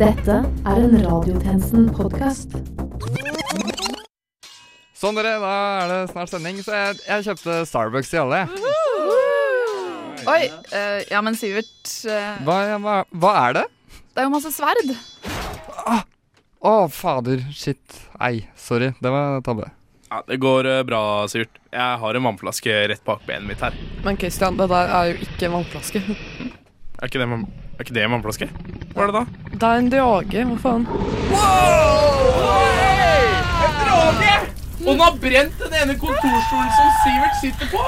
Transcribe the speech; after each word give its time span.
Dette 0.00 0.36
er 0.64 0.78
en 0.80 0.94
Radiotjenesten-podkast. 1.04 2.54
Sånn 5.00 5.16
dere, 5.16 5.34
da 5.40 5.52
er 5.82 5.90
det 5.92 5.98
snart 6.12 6.32
sending, 6.32 6.58
så 6.64 6.74
jeg, 6.76 6.98
jeg 7.06 7.26
kjøpte 7.28 7.56
Starbucks 7.68 8.10
til 8.12 8.22
alle. 8.24 8.40
Oi. 10.28 10.42
eh, 10.76 10.98
ja, 11.08 11.20
men 11.24 11.36
Sivert 11.40 11.92
eh, 12.04 12.40
Hva, 12.44 12.56
hva, 12.84 12.96
hva 13.22 13.30
er 13.46 13.56
det? 13.56 13.62
Det 14.12 14.20
er 14.20 14.28
jo 14.28 14.32
masse 14.34 14.52
sverd. 14.52 14.92
Å, 16.60 16.74
fader. 16.92 17.40
Shit. 17.56 18.02
Ei, 18.20 18.42
sorry. 18.60 18.90
Det 19.00 19.12
var 19.14 19.40
tabbe. 19.46 19.70
Ja, 20.10 20.20
Det 20.28 20.36
går 20.42 20.68
eh, 20.68 20.82
bra, 20.88 21.00
Sivert. 21.32 21.56
Jeg 21.72 22.00
har 22.02 22.18
en 22.18 22.26
vannflaske 22.28 22.76
rett 22.92 23.04
bak 23.06 23.24
benet 23.28 23.48
mitt 23.48 23.64
her. 23.64 23.76
Men 24.04 24.20
Christian, 24.20 24.60
det 24.60 24.68
der 24.72 24.92
er 25.00 25.12
jo 25.14 25.24
ikke 25.24 25.48
en 25.48 25.56
vannflaske. 25.60 26.02
Er 27.00 27.08
ikke 27.08 27.22
det, 27.22 27.30
en- 27.32 27.48
er 27.80 27.86
ikke 27.86 27.96
det 27.96 28.02
en 28.04 28.12
vannflaske? 28.12 28.46
Hva 28.92 29.02
er 29.02 29.10
det 29.10 29.14
da? 29.16 29.24
Det 29.54 29.68
er 29.68 29.78
en 29.80 29.90
drage, 29.92 30.44
hva 30.50 30.56
faen? 30.60 30.84
Wow! 31.30 32.50
En 33.64 33.74
drage! 33.80 34.34
Og 34.80 34.90
den 34.90 35.00
har 35.04 35.16
brent 35.22 35.56
den 35.64 35.76
ene 35.80 35.96
kontorstolen 36.00 36.70
som 36.76 36.88
Sivert 37.00 37.36
sitter 37.40 37.66
på! 37.72 37.82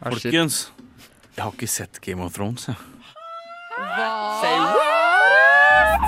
Ah. 0.00 0.10
Folkens, 0.12 0.72
jeg 1.36 1.44
har 1.44 1.52
ikke 1.52 1.68
sett 1.68 2.00
Game 2.00 2.24
of 2.24 2.32
Thrones. 2.36 2.68
Jeg. 2.70 2.76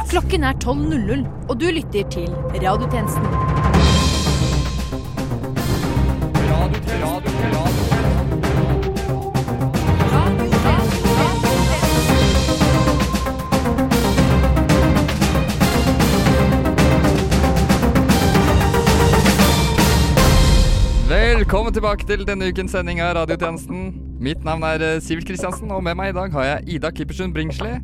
Klokken 0.08 0.44
er 0.48 0.56
12.00, 0.64 1.26
og 1.48 1.60
du 1.60 1.68
lytter 1.68 2.08
til 2.08 2.30
Radiotjenesten. 2.56 3.48
Velkommen 21.38 21.70
tilbake 21.70 22.02
til 22.02 22.24
denne 22.26 22.48
ukens 22.50 22.72
sending 22.74 22.98
av 22.98 23.12
Radiotjenesten. 23.14 23.92
Mitt 24.18 24.40
navn 24.42 24.64
er 24.66 24.82
eh, 24.82 24.96
Sivert 24.98 25.28
Kristiansen, 25.28 25.70
og 25.70 25.84
med 25.86 25.94
meg 25.94 26.08
i 26.10 26.14
dag 26.16 26.32
har 26.34 26.46
jeg 26.48 26.64
Ida 26.74 26.90
Kippersund 26.90 27.30
Bringsli, 27.36 27.76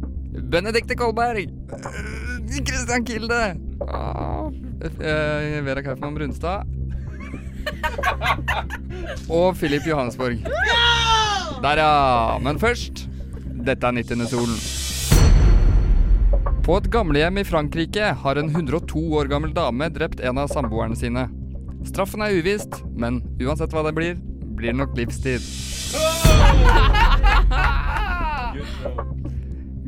Benedikte 0.51 0.97
Kolberg, 0.99 1.53
øh, 1.71 2.41
Christian 2.51 3.07
Kilde, 3.07 3.39
ah, 3.87 4.49
eh, 4.83 5.61
Vera 5.69 5.85
Kaufmann 5.87 6.19
Brunstad 6.19 6.67
og 9.31 9.55
Filip 9.61 9.87
Johannesborg. 9.87 10.43
Der, 11.63 11.85
ja. 11.85 12.35
Men 12.43 12.59
først 12.59 13.07
Dette 13.55 13.87
er 13.87 14.03
90. 14.03 14.27
solen. 14.35 14.59
På 16.67 16.83
et 16.83 16.91
gamlehjem 16.91 17.39
i 17.39 17.47
Frankrike 17.47 18.11
har 18.19 18.43
en 18.43 18.51
102 18.51 19.07
år 19.15 19.31
gammel 19.31 19.55
dame 19.55 19.93
drept 19.95 20.27
en 20.27 20.43
av 20.43 20.51
samboerne 20.51 20.99
sine. 20.99 21.29
Straffen 21.85 22.25
er 22.25 22.39
uvisst, 22.41 22.81
men 22.97 23.21
uansett 23.43 23.75
hva 23.75 23.85
det 23.87 23.95
blir, 23.97 24.17
blir 24.57 24.73
det 24.73 24.79
nok 24.81 24.97
livstid. 24.99 25.45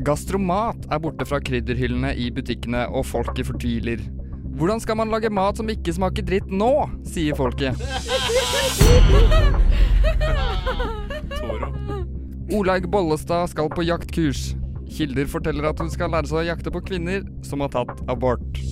Gastromat 0.06 0.86
er 0.92 1.00
borte 1.03 1.27
fra 1.27 1.41
krydderhyllene 1.42 2.12
i 2.20 2.28
butikkene, 2.34 2.84
og 2.92 3.08
folket 3.08 3.48
fortviler. 3.48 4.03
Hvordan 4.56 4.80
skal 4.80 4.97
man 5.00 5.11
lage 5.12 5.30
mat 5.33 5.58
som 5.58 5.69
ikke 5.69 5.92
smaker 5.97 6.25
dritt 6.25 6.53
nå, 6.53 6.70
sier 7.05 7.36
folket. 7.36 7.77
Olaug 12.56 12.86
Bollestad 12.92 13.50
skal 13.50 13.69
på 13.75 13.84
jaktkurs. 13.84 14.55
Kilder 14.97 15.27
forteller 15.28 15.66
at 15.69 15.81
hun 15.83 15.91
skal 15.91 16.12
lære 16.14 16.31
seg 16.31 16.44
å 16.44 16.47
jakte 16.47 16.72
på 16.72 16.84
kvinner 16.86 17.27
som 17.44 17.64
har 17.64 17.72
tatt 17.75 18.05
abort. 18.08 18.62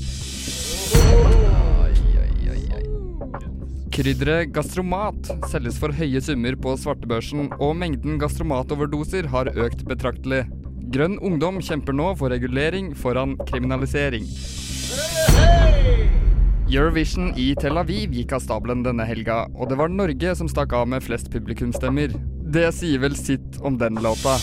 Krydderet 3.95 4.51
gastromat 4.51 5.29
selges 5.53 5.77
for 5.79 5.95
høye 5.95 6.19
summer 6.19 6.57
på 6.59 6.73
svartebørsen, 6.83 7.53
og 7.63 7.77
mengden 7.79 8.17
gastromatoverdoser 8.19 9.29
har 9.31 9.53
økt 9.55 9.85
betraktelig. 9.87 10.41
Grønn 10.91 11.15
ungdom 11.23 11.61
kjemper 11.63 11.95
nå 11.95 12.09
for 12.19 12.35
regulering 12.35 12.89
foran 12.99 13.37
kriminalisering. 13.47 14.27
Eurovision 16.67 17.31
i 17.39 17.53
Tel 17.61 17.79
Aviv 17.79 18.19
gikk 18.19 18.35
av 18.35 18.43
stabelen 18.43 18.83
denne 18.83 19.07
helga, 19.07 19.45
og 19.55 19.71
det 19.71 19.79
var 19.79 19.95
Norge 19.95 20.35
som 20.41 20.51
stakk 20.51 20.75
av 20.75 20.91
med 20.91 21.07
flest 21.07 21.31
publikumsstemmer. 21.31 22.19
Det 22.51 22.67
sier 22.75 22.99
vel 23.05 23.15
sitt 23.15 23.61
om 23.63 23.79
den 23.79 24.03
låta. 24.03 24.35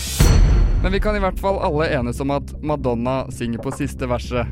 Men 0.80 0.96
vi 0.96 1.02
kan 1.04 1.12
i 1.12 1.20
hvert 1.20 1.36
fall 1.38 1.60
alle 1.60 1.92
enes 1.92 2.24
om 2.24 2.32
at 2.32 2.56
Madonna 2.64 3.26
synger 3.28 3.60
på 3.60 3.76
siste 3.76 4.08
verset. 4.08 4.48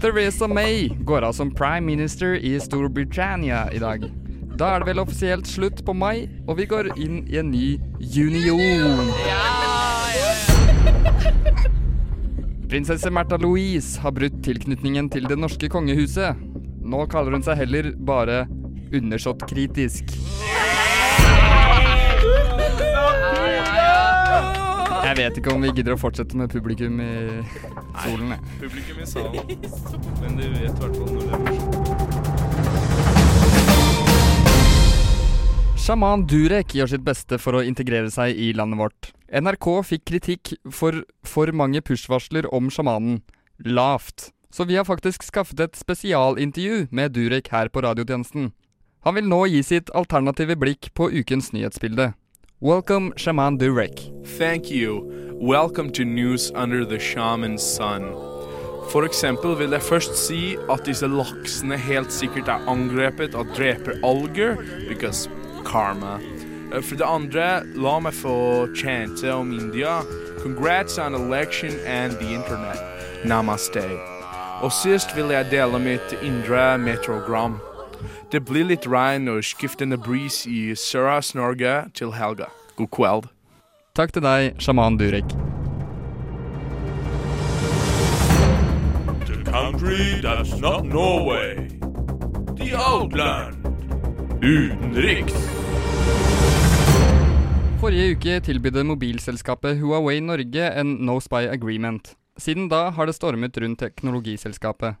Theresa 0.00 0.46
May 0.46 0.88
går 0.88 1.22
av 1.22 1.32
som 1.32 1.50
prime 1.50 1.80
minister 1.80 2.34
i 2.34 2.60
Storbritannia 2.60 3.72
i 3.72 3.78
dag. 3.78 4.04
Da 4.58 4.68
er 4.74 4.82
det 4.82 4.88
vel 4.92 5.00
offisielt 5.02 5.46
slutt 5.50 5.82
på 5.86 5.94
mai, 5.94 6.28
og 6.46 6.60
vi 6.60 6.66
går 6.70 6.92
inn 6.94 7.24
i 7.26 7.40
en 7.40 7.50
ny 7.50 7.80
union. 8.14 9.10
Prinsesse 12.70 13.10
Märtha 13.10 13.40
Louise 13.42 13.98
har 14.04 14.14
brutt 14.14 14.38
tilknytningen 14.46 15.10
til 15.10 15.26
det 15.26 15.38
norske 15.40 15.70
kongehuset. 15.72 16.38
Nå 16.78 17.06
kaller 17.10 17.34
hun 17.34 17.42
seg 17.42 17.58
heller 17.64 17.90
bare 17.98 18.44
undersåttkritisk. 18.94 20.14
Jeg 25.18 25.32
vet 25.32 25.38
ikke 25.40 25.50
om 25.50 25.64
vi 25.66 25.72
gidder 25.74 25.96
å 25.96 25.98
fortsette 25.98 26.38
med 26.38 26.46
publikum 26.52 27.00
i 27.02 27.42
solen. 28.04 28.28
jeg. 28.36 28.38
Publikum 28.60 29.00
i 29.02 29.06
salen. 29.10 29.48
Men 30.22 30.36
du 30.38 30.44
vet 30.52 30.70
i 30.70 30.78
hvert 30.78 30.94
fall 30.94 31.10
når 31.10 31.22
det 31.26 31.34
er. 31.34 31.58
Sjaman 35.74 36.22
Durek 36.30 36.70
gjør 36.78 36.92
sitt 36.92 37.02
beste 37.02 37.34
for 37.42 37.58
å 37.58 37.64
integrere 37.66 38.14
seg 38.14 38.30
i 38.38 38.52
landet 38.54 38.78
vårt. 38.78 39.10
NRK 39.34 39.66
fikk 39.88 40.06
kritikk 40.06 40.54
for 40.70 41.02
for 41.26 41.50
mange 41.50 41.82
push-varsler 41.82 42.46
om 42.54 42.70
sjamanen. 42.70 43.18
Lavt. 43.66 44.30
Så 44.54 44.70
vi 44.70 44.78
har 44.78 44.86
faktisk 44.86 45.26
skaffet 45.26 45.58
et 45.66 45.74
spesialintervju 45.74 46.94
med 46.94 47.18
Durek 47.18 47.50
her 47.50 47.66
på 47.74 47.82
radiotjenesten. 47.82 48.52
Han 49.02 49.18
vil 49.18 49.26
nå 49.26 49.50
gi 49.50 49.66
sitt 49.66 49.90
alternative 49.98 50.54
blikk 50.62 50.94
på 50.94 51.10
ukens 51.10 51.50
nyhetsbilde. 51.50 52.14
Welcome, 52.60 53.12
Shaman 53.16 53.58
Durek. 53.58 54.26
Thank 54.36 54.68
you. 54.68 55.36
Welcome 55.40 55.90
to 55.92 56.04
News 56.04 56.50
Under 56.56 56.84
the 56.84 56.98
Shaman's 56.98 57.62
Sun. 57.62 58.02
For 58.90 59.04
eksempel 59.04 59.54
vil 59.58 59.70
jeg 59.70 59.82
først 59.82 60.16
si 60.26 60.56
at 60.70 60.82
disse 60.86 61.06
laksene 61.06 61.76
helt 61.78 62.10
sikkert 62.12 62.48
er 62.48 62.64
angrepet 62.66 63.36
av 63.38 63.46
dreperalger, 63.54 64.56
because 64.88 65.28
karma. 65.64 66.18
Eh, 66.74 66.82
For 66.82 66.96
det 66.96 67.06
andre, 67.06 67.62
la 67.76 67.98
meg 68.00 68.12
få 68.14 68.66
chante 68.74 69.30
om 69.30 69.52
India. 69.52 70.02
Congrats 70.42 70.98
on 70.98 71.14
election 71.14 71.78
and 71.86 72.12
the 72.18 72.34
internet. 72.34 72.82
Namaste. 73.24 73.86
Og 74.62 74.72
sist 74.72 75.14
vil 75.14 75.30
jeg 75.30 75.46
dele 75.50 75.78
mitt 75.78 76.18
indre 76.22 76.78
metrogram. 76.78 77.60
Det 78.32 78.44
blir 78.44 78.68
litt 78.68 78.86
regn 78.86 79.28
og 79.32 79.44
skiftende 79.46 79.98
bris 79.98 80.44
i 80.46 80.74
Sørøst-Norge 80.76 81.90
til 81.94 82.12
helga. 82.16 82.50
God 82.76 82.90
kveld. 82.94 83.28
Takk 83.98 84.12
til 84.14 84.22
deg, 84.22 84.54
Shaman 84.62 84.98
Durek. 85.00 85.32
The 89.26 89.42
country 89.44 90.20
that's 90.22 90.54
not 90.60 90.84
Norway. 90.84 91.68
The 92.56 92.74
outland. 92.76 93.58
Utenriks. 94.38 95.34
Forrige 97.78 98.14
uke 98.14 98.40
tilbydde 98.42 98.82
mobilselskapet 98.86 99.78
Huawei 99.78 100.20
Norge 100.20 100.70
en 100.80 100.96
No 101.06 101.20
Spy 101.22 101.46
Agreement. 101.50 102.14
Siden 102.38 102.68
da 102.70 102.88
har 102.94 103.06
det 103.06 103.14
stormet 103.14 103.58
rundt 103.58 103.78
teknologiselskapet. 103.82 104.98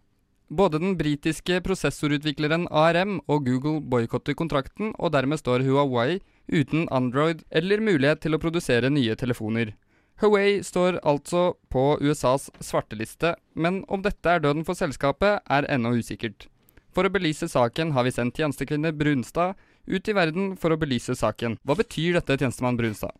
Både 0.48 0.78
den 0.80 0.94
britiske 0.96 1.58
prosessorutvikleren 1.60 2.66
ARM 2.72 3.18
og 3.28 3.44
Google 3.44 3.82
boikotter 3.84 4.32
kontrakten, 4.32 4.94
og 4.96 5.12
dermed 5.12 5.42
står 5.42 5.66
Huawei 5.66 6.22
uten 6.48 6.86
Android 6.88 7.42
eller 7.52 7.84
mulighet 7.84 8.22
til 8.24 8.32
å 8.32 8.40
produsere 8.40 8.88
nye 8.88 9.16
telefoner. 9.20 9.74
Huawei 10.18 10.62
står 10.64 11.02
altså 11.06 11.52
på 11.70 11.98
USAs 12.00 12.48
svarteliste, 12.64 13.36
men 13.54 13.82
om 13.92 14.00
dette 14.02 14.32
er 14.32 14.40
døden 14.40 14.64
for 14.64 14.74
selskapet, 14.74 15.44
er 15.44 15.68
ennå 15.68 15.92
usikkert. 16.00 16.48
For 16.96 17.04
å 17.04 17.12
belyse 17.12 17.46
saken 17.52 17.92
har 17.92 18.08
vi 18.08 18.16
sendt 18.16 18.40
tjenestekvinne 18.40 18.96
Brunstad 18.96 19.60
ut 19.86 20.08
i 20.08 20.16
verden 20.16 20.54
for 20.56 20.72
å 20.72 20.80
belyse 20.80 21.14
saken. 21.14 21.60
Hva 21.62 21.76
betyr 21.76 22.16
dette, 22.16 22.40
tjenestemann 22.40 22.80
Brunstad? 22.80 23.12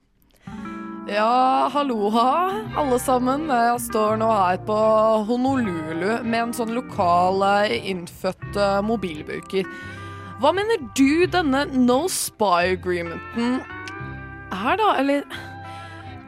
Ja, 1.09 1.71
halloha, 1.73 2.53
alle 2.77 2.99
sammen. 3.01 3.47
Jeg 3.49 3.81
står 3.81 4.19
nå 4.21 4.27
her 4.29 4.59
på 4.69 4.77
Honolulu 5.25 6.19
med 6.21 6.37
en 6.43 6.53
sånn 6.53 6.75
lokal 6.77 7.41
eh, 7.47 7.79
innfødt 7.89 8.59
eh, 8.61 8.75
mobilbruker. 8.85 9.65
Hva 10.43 10.53
mener 10.53 10.83
du 10.99 11.25
denne 11.33 11.63
no 11.73 12.03
spy 12.13 12.75
agreementen 12.75 13.57
er, 14.53 14.77
da? 14.77 14.91
Eller 15.01 15.25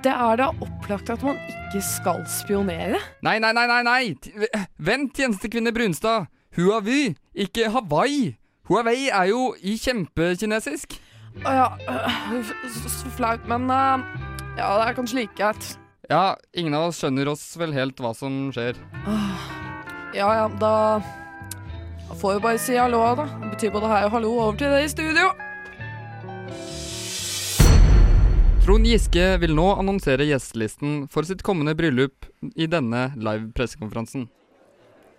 det 0.01 0.15
er 0.15 0.41
da 0.41 0.49
opplagt 0.65 1.13
at 1.13 1.29
man 1.29 1.37
ikke 1.53 1.85
skal 1.85 2.25
spionere. 2.33 3.03
Nei, 3.21 3.37
nei, 3.37 3.53
nei, 3.53 3.67
nei! 3.69 3.83
nei. 3.85 4.65
Vent, 4.81 5.13
tjenestekvinne 5.21 5.77
Brunstad. 5.77 6.33
Huawei, 6.57 7.13
ikke 7.37 7.69
Hawaii. 7.77 8.33
Huawei 8.73 9.11
er 9.13 9.29
jo 9.29 9.53
i 9.61 9.77
kjempekinesisk. 9.77 10.97
Å 11.45 11.53
ja, 11.55 11.69
øh, 11.85 12.49
så, 12.73 13.13
flaut, 13.15 13.45
men 13.49 13.69
øh, 13.71 14.30
ja, 14.59 14.67
det 14.79 14.87
er 14.89 14.97
kanskje 14.97 15.21
like 15.23 15.37
greit. 15.39 15.71
Ja, 16.11 16.35
ingen 16.59 16.75
av 16.75 16.89
oss 16.91 16.99
skjønner 17.01 17.29
oss 17.31 17.45
vel 17.61 17.73
helt 17.77 18.01
hva 18.03 18.11
som 18.17 18.49
skjer. 18.55 18.79
Ja 20.17 20.27
ja, 20.35 20.47
da 20.61 20.73
da 22.11 22.17
får 22.19 22.35
vi 22.35 22.43
bare 22.43 22.59
si 22.59 22.75
hallo, 22.75 23.05
da. 23.15 23.29
Det 23.45 23.53
betyr 23.53 23.71
både 23.77 23.87
hei 23.93 24.01
og 24.09 24.11
hallo 24.17 24.33
over 24.43 24.57
til 24.59 24.73
det 24.75 24.81
i 24.83 24.91
studio. 24.91 25.29
Trond 28.65 28.87
Giske 28.87 29.29
vil 29.43 29.55
nå 29.57 29.69
annonsere 29.79 30.27
gjestelisten 30.29 31.05
for 31.11 31.27
sitt 31.27 31.45
kommende 31.47 31.77
bryllup 31.79 32.27
i 32.59 32.67
denne 32.71 33.13
live 33.17 33.53
pressekonferansen. 33.57 34.27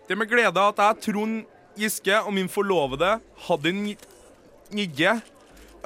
Det 0.07 0.15
er 0.17 0.19
med 0.19 0.29
glede 0.31 0.61
at 0.67 0.83
jeg, 0.83 0.99
Trond 1.07 1.45
Giske 1.79 2.19
og 2.25 2.33
min 2.35 2.51
forlovede 2.51 3.13
Haddy 3.47 3.71
Ni- 3.75 3.97
Nigge 4.75 5.15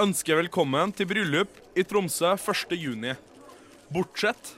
ønsker 0.02 0.42
velkommen 0.42 0.92
til 0.98 1.08
bryllup 1.10 1.54
i 1.78 1.86
Tromsø 1.86 2.34
1. 2.34 3.16
Bortsett 3.94 4.56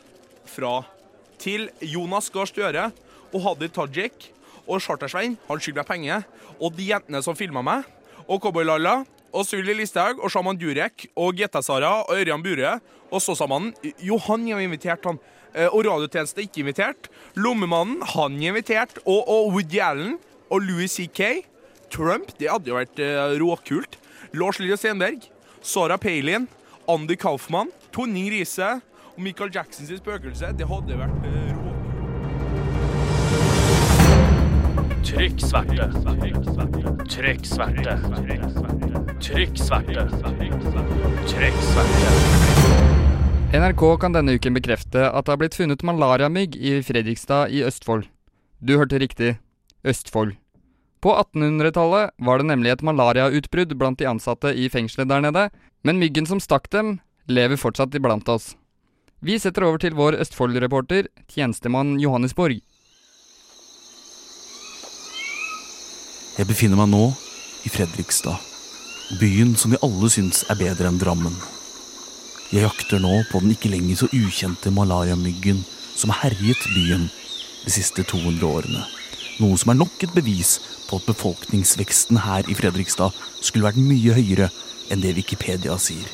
fra 0.47 0.81
til 1.41 1.67
Jonas 1.83 2.31
Gahr 2.33 2.49
Støre 2.49 2.89
og 3.33 3.43
Hadid 3.43 3.75
Tajik 3.75 4.31
og 4.67 4.81
Chartersvein, 4.83 5.37
han 5.47 5.61
skylder 5.61 5.83
meg 5.83 5.89
penger, 5.91 6.25
og 6.59 6.73
de 6.75 6.89
jentene 6.89 7.21
som 7.23 7.37
filma 7.37 7.61
meg, 7.63 7.85
og 8.27 8.41
Cowboy 8.43 8.65
Lalla 8.67 9.01
og 9.31 9.45
Sully 9.47 9.75
Listhaug 9.77 10.19
og 10.23 10.31
Shaman 10.31 10.57
Durek 10.59 11.07
og 11.15 11.37
GT-Sara 11.37 11.91
og 12.07 12.15
Ørjan 12.15 12.43
Burøe 12.43 12.77
og 13.11 13.21
Såsamannen. 13.23 13.73
Jo, 14.03 14.17
han 14.27 14.47
er 14.49 14.63
invitert, 14.63 15.05
han. 15.07 15.19
Eh, 15.53 15.67
Og 15.71 15.85
radiotjeneste 15.87 16.43
ikke 16.43 16.61
invitert. 16.63 17.07
Lommemannen, 17.35 18.01
han 18.15 18.35
er 18.35 18.51
invitert. 18.51 18.99
Og, 19.05 19.23
og 19.27 19.53
Woody 19.55 19.79
Allen 19.79 20.17
og 20.49 20.61
Louis 20.61 20.91
C.K. 20.91 21.45
Trump, 21.93 22.33
det 22.39 22.49
hadde 22.51 22.67
jo 22.67 22.75
vært 22.75 22.99
uh, 22.99 23.31
råkult. 23.39 23.95
Lars 24.35 24.59
Lilje 24.59 24.77
Stenberg. 24.81 25.23
Sara 25.61 25.97
Palin. 25.97 26.49
Andy 26.87 27.15
Kaufmann. 27.15 27.71
Tonning 27.95 28.27
Riise. 28.33 28.77
Og 29.17 29.23
Michael 29.25 29.49
Jacksons 29.49 29.89
spøkelse. 29.97 30.51
Det 30.53 30.65
hadde 30.69 30.97
vært 30.99 31.23
eh, 31.25 31.53
råkult. 31.57 31.87
Trykk 35.07 35.41
sverte. 35.41 35.87
Trykk 37.09 37.47
sverte. 37.49 37.95
Trykk 39.25 39.57
sverte. 39.57 40.03
Trykk 41.31 41.57
sverte. 41.65 42.11
NRK 43.57 43.83
kan 44.03 44.13
denne 44.13 44.35
uken 44.37 44.53
bekrefte 44.53 45.07
at 45.07 45.25
det 45.25 45.33
har 45.33 45.41
blitt 45.41 45.57
funnet 45.57 45.81
malariamygg 45.87 46.53
i 46.59 46.75
Fredrikstad 46.85 47.49
i 47.49 47.63
Østfold. 47.65 48.05
Du 48.61 48.77
hørte 48.77 49.01
riktig 49.01 49.39
Østfold. 49.81 50.35
På 51.01 51.15
1800-tallet 51.15 52.13
var 52.21 52.37
det 52.37 52.51
nemlig 52.51 52.75
et 52.75 52.85
malariautbrudd 52.85 53.73
blant 53.81 53.97
de 53.97 54.11
ansatte 54.13 54.53
i 54.53 54.69
fengselet 54.69 55.09
der 55.09 55.25
nede, 55.25 55.49
men 55.81 55.97
myggen 55.97 56.29
som 56.29 56.37
stakk 56.43 56.69
dem, 56.69 56.99
lever 57.25 57.57
fortsatt 57.57 57.97
iblant 57.97 58.29
oss. 58.29 58.53
Vi 59.27 59.35
setter 59.43 59.65
over 59.67 59.81
til 59.83 59.95
vår 59.97 60.15
Østfold-reporter, 60.23 61.09
tjenestemann 61.27 61.97
Johannes 61.99 62.31
Borg. 62.37 62.61
Jeg 66.37 66.47
befinner 66.47 66.79
meg 66.79 66.87
nå 66.93 67.09
i 67.67 67.71
Fredrikstad, 67.73 68.37
byen 69.19 69.51
som 69.59 69.73
vi 69.73 69.79
alle 69.83 70.07
syns 70.13 70.45
er 70.47 70.55
bedre 70.61 70.87
enn 70.87 70.99
Drammen. 71.01 71.35
Jeg 72.53 72.63
jakter 72.63 73.03
nå 73.03 73.17
på 73.27 73.41
den 73.43 73.51
ikke 73.51 73.71
lenger 73.73 73.99
så 73.99 74.07
ukjente 74.15 74.71
malariamyggen 74.71 75.59
som 75.97 76.13
har 76.13 76.29
herjet 76.29 76.63
byen 76.77 77.09
de 77.65 77.73
siste 77.75 78.05
200 78.07 78.47
årene. 78.47 78.85
Noe 79.41 79.57
som 79.59 79.73
er 79.73 79.81
nok 79.81 80.05
et 80.07 80.15
bevis 80.15 80.53
på 80.87 81.01
at 81.01 81.09
befolkningsveksten 81.09 82.21
her 82.23 82.47
i 82.47 82.55
Fredrikstad 82.55 83.11
skulle 83.41 83.67
vært 83.67 83.83
mye 83.89 84.15
høyere 84.21 84.47
enn 84.87 85.03
det 85.03 85.17
Wikipedia 85.19 85.75
sier. 85.81 86.07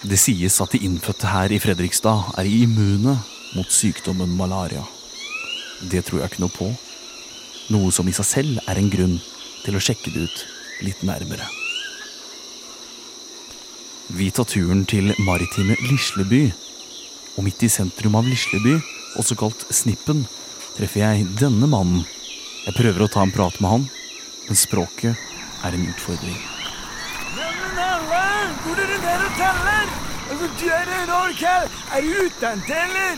Det 0.00 0.16
sies 0.16 0.54
at 0.64 0.72
de 0.72 0.80
innfødte 0.86 1.28
her 1.28 1.52
i 1.52 1.58
Fredrikstad 1.60 2.32
er 2.40 2.48
immune 2.48 3.18
mot 3.52 3.72
sykdommen 3.72 4.32
malaria. 4.32 4.86
Det 5.80 6.06
tror 6.06 6.22
jeg 6.22 6.32
ikke 6.32 6.44
noe 6.44 6.54
på. 6.54 6.68
Noe 7.70 7.92
som 7.92 8.08
i 8.08 8.14
seg 8.16 8.26
selv 8.26 8.62
er 8.64 8.80
en 8.80 8.88
grunn 8.92 9.18
til 9.60 9.76
å 9.76 9.82
sjekke 9.82 10.12
det 10.14 10.24
ut 10.24 10.44
litt 10.86 11.02
nærmere. 11.04 11.44
Vi 14.16 14.30
tar 14.32 14.48
turen 14.48 14.86
til 14.88 15.12
maritime 15.20 15.76
Lisleby. 15.84 16.46
Og 17.36 17.44
midt 17.46 17.62
i 17.62 17.70
sentrum 17.70 18.16
av 18.18 18.26
Lisleby, 18.26 18.78
også 19.20 19.36
kalt 19.38 19.66
Snippen, 19.70 20.24
treffer 20.78 21.04
jeg 21.04 21.28
denne 21.38 21.68
mannen. 21.70 22.06
Jeg 22.64 22.76
prøver 22.76 23.04
å 23.04 23.10
ta 23.12 23.22
en 23.24 23.34
prat 23.36 23.60
med 23.60 23.70
han, 23.70 23.86
men 24.48 24.58
språket 24.58 25.14
er 25.64 25.76
en 25.76 25.86
utfordring. 25.92 26.40
Neimen, 27.36 27.84
alle! 27.84 28.24
Hvor 28.64 28.80
er 28.80 28.90
det 28.90 28.98
der 29.04 29.28
og 29.28 29.38
teller? 29.38 29.79
Du 30.40 30.46
en. 30.46 31.10
Er 31.92 32.00
du 32.02 32.08
utdannet, 32.24 32.70
eller? 32.70 33.16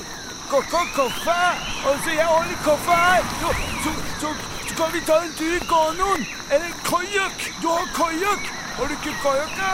Koffe. 0.50 1.40
Altså, 1.86 2.10
jeg 2.10 2.26
holder 2.26 2.58
koffa 2.64 2.96
her. 2.98 3.22
Så, 3.40 3.48
så, 3.84 3.90
så, 4.20 4.28
så 4.68 4.74
kan 4.74 4.88
vi 4.92 5.00
ta 5.06 5.16
en 5.22 5.32
tur 5.38 5.54
i 5.54 5.60
kanoen. 5.70 6.26
Eller 6.50 6.72
kajakk. 6.88 7.38
Du 7.62 7.68
har 7.68 7.86
kajakk. 7.94 8.50
Har 8.76 8.84
du 8.90 8.94
ikke 8.98 9.14
kajakk, 9.22 9.52
da? 9.60 9.70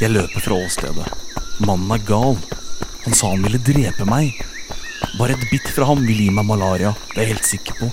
Jeg 0.00 0.10
løper 0.10 0.40
fra 0.48 0.54
åstedet. 0.64 1.06
Mannen 1.60 1.92
er 1.92 2.02
gal. 2.08 2.40
Han 3.04 3.14
sa 3.14 3.34
han 3.34 3.44
ville 3.44 3.60
drepe 3.68 4.04
meg. 4.08 4.40
Bare 5.20 5.36
et 5.36 5.48
bitt 5.52 5.68
fra 5.76 5.84
ham 5.92 6.06
vil 6.08 6.24
gi 6.24 6.30
meg 6.32 6.48
malaria, 6.48 6.96
det 7.12 7.18
er 7.18 7.22
jeg 7.26 7.34
helt 7.34 7.48
sikker 7.52 7.74
på. 7.82 7.86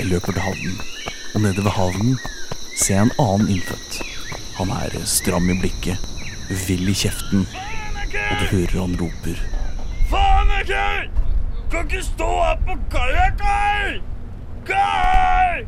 Jeg 0.00 0.10
løper 0.10 0.34
til 0.34 0.42
havnen, 0.42 0.78
og 1.34 1.46
nede 1.46 1.62
ved 1.62 1.74
havnen 1.78 2.18
ser 2.74 2.94
jeg 2.96 3.04
en 3.06 3.14
annen 3.22 3.54
innfødt. 3.54 4.11
Han 4.58 4.70
er 4.76 4.94
stram 5.08 5.48
i 5.50 5.54
blikket, 5.60 5.98
vill 6.68 6.88
i 6.92 6.94
kjeften, 6.94 7.46
og 7.48 8.40
du 8.40 8.44
hører 8.50 8.74
han 8.82 8.96
roper. 9.00 9.38
Faen, 10.10 10.50
Kai! 10.68 11.08
Kan 11.72 11.86
ikke 11.88 12.02
stå 12.04 12.28
her 12.28 12.58
på 12.66 12.76
kajakk, 12.92 13.38
Kai! 13.40 13.94
Kai! 14.68 15.62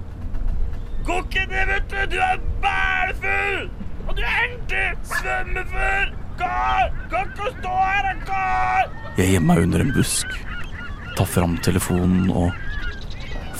Gå 1.05 1.17
ikke 1.23 1.47
ned, 1.51 1.73
vet 1.73 1.89
du. 1.91 1.97
Du 2.13 2.19
er 2.27 2.43
bælfull! 2.65 3.71
Og 4.05 4.13
du 4.19 4.21
er 4.23 4.37
egentlig 4.43 4.85
svømmefull! 5.15 6.13
Kai! 6.39 6.85
Kan 7.15 7.33
ikke 7.33 7.51
stå 7.57 7.73
her, 7.81 8.11
Kai! 8.29 8.85
Jeg 9.17 9.33
gjemmer 9.33 9.55
meg 9.55 9.65
under 9.65 9.87
en 9.87 9.95
busk, 9.97 10.37
tar 11.17 11.31
fram 11.31 11.57
telefonen 11.65 12.29
og 12.31 12.53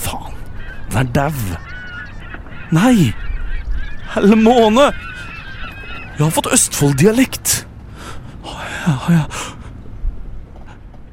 Faen, 0.05 0.37
den 0.93 1.01
er 1.01 1.11
dau! 1.17 1.59
Nei! 2.75 3.09
Helle 4.13 4.37
måne! 4.37 4.91
Jeg 6.15 6.23
har 6.23 6.31
fått 6.31 6.47
Østfold-dialekt! 6.47 7.65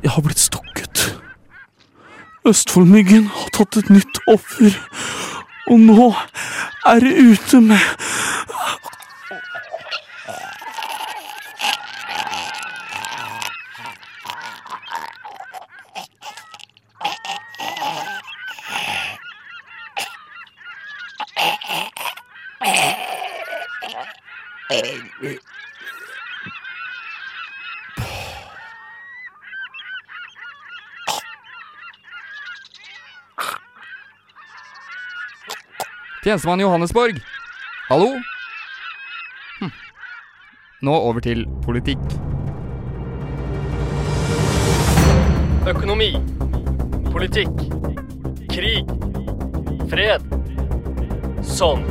Jeg 0.02 0.11
har 0.11 0.23
blitt 0.23 0.38
stukket. 0.38 1.02
Østfoldmyggen 2.47 3.26
har 3.35 3.50
tatt 3.56 3.80
et 3.80 3.90
nytt 3.90 4.21
offer, 4.30 4.76
og 5.66 5.82
nå 5.82 6.06
er 6.87 7.02
det 7.02 7.16
ute 7.18 7.61
med 7.66 7.82
Tjenestemann 36.23 36.61
Johannesborg. 36.61 37.21
Hallo? 37.88 38.07
Hm. 39.61 39.71
Nå 40.81 40.93
over 40.95 41.21
til 41.21 41.47
politikk. 41.64 41.99
Økonomi. 45.69 46.12
Politikk. 47.12 47.50
Krig. 48.55 48.87
Fred. 49.91 50.23
Sånn. 51.43 51.83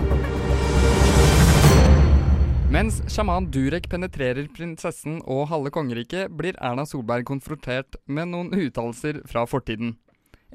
Mens 2.72 3.02
sjaman 3.12 3.50
Durek 3.52 3.90
penetrerer 3.92 4.46
prinsessen 4.56 5.18
og 5.28 5.50
halve 5.52 5.74
kongeriket, 5.76 6.32
blir 6.32 6.56
Erna 6.64 6.86
Solberg 6.88 7.26
konfrontert 7.28 7.98
med 8.08 8.30
noen 8.32 8.54
uttalelser 8.56 9.20
fra 9.28 9.44
fortiden. 9.44 9.98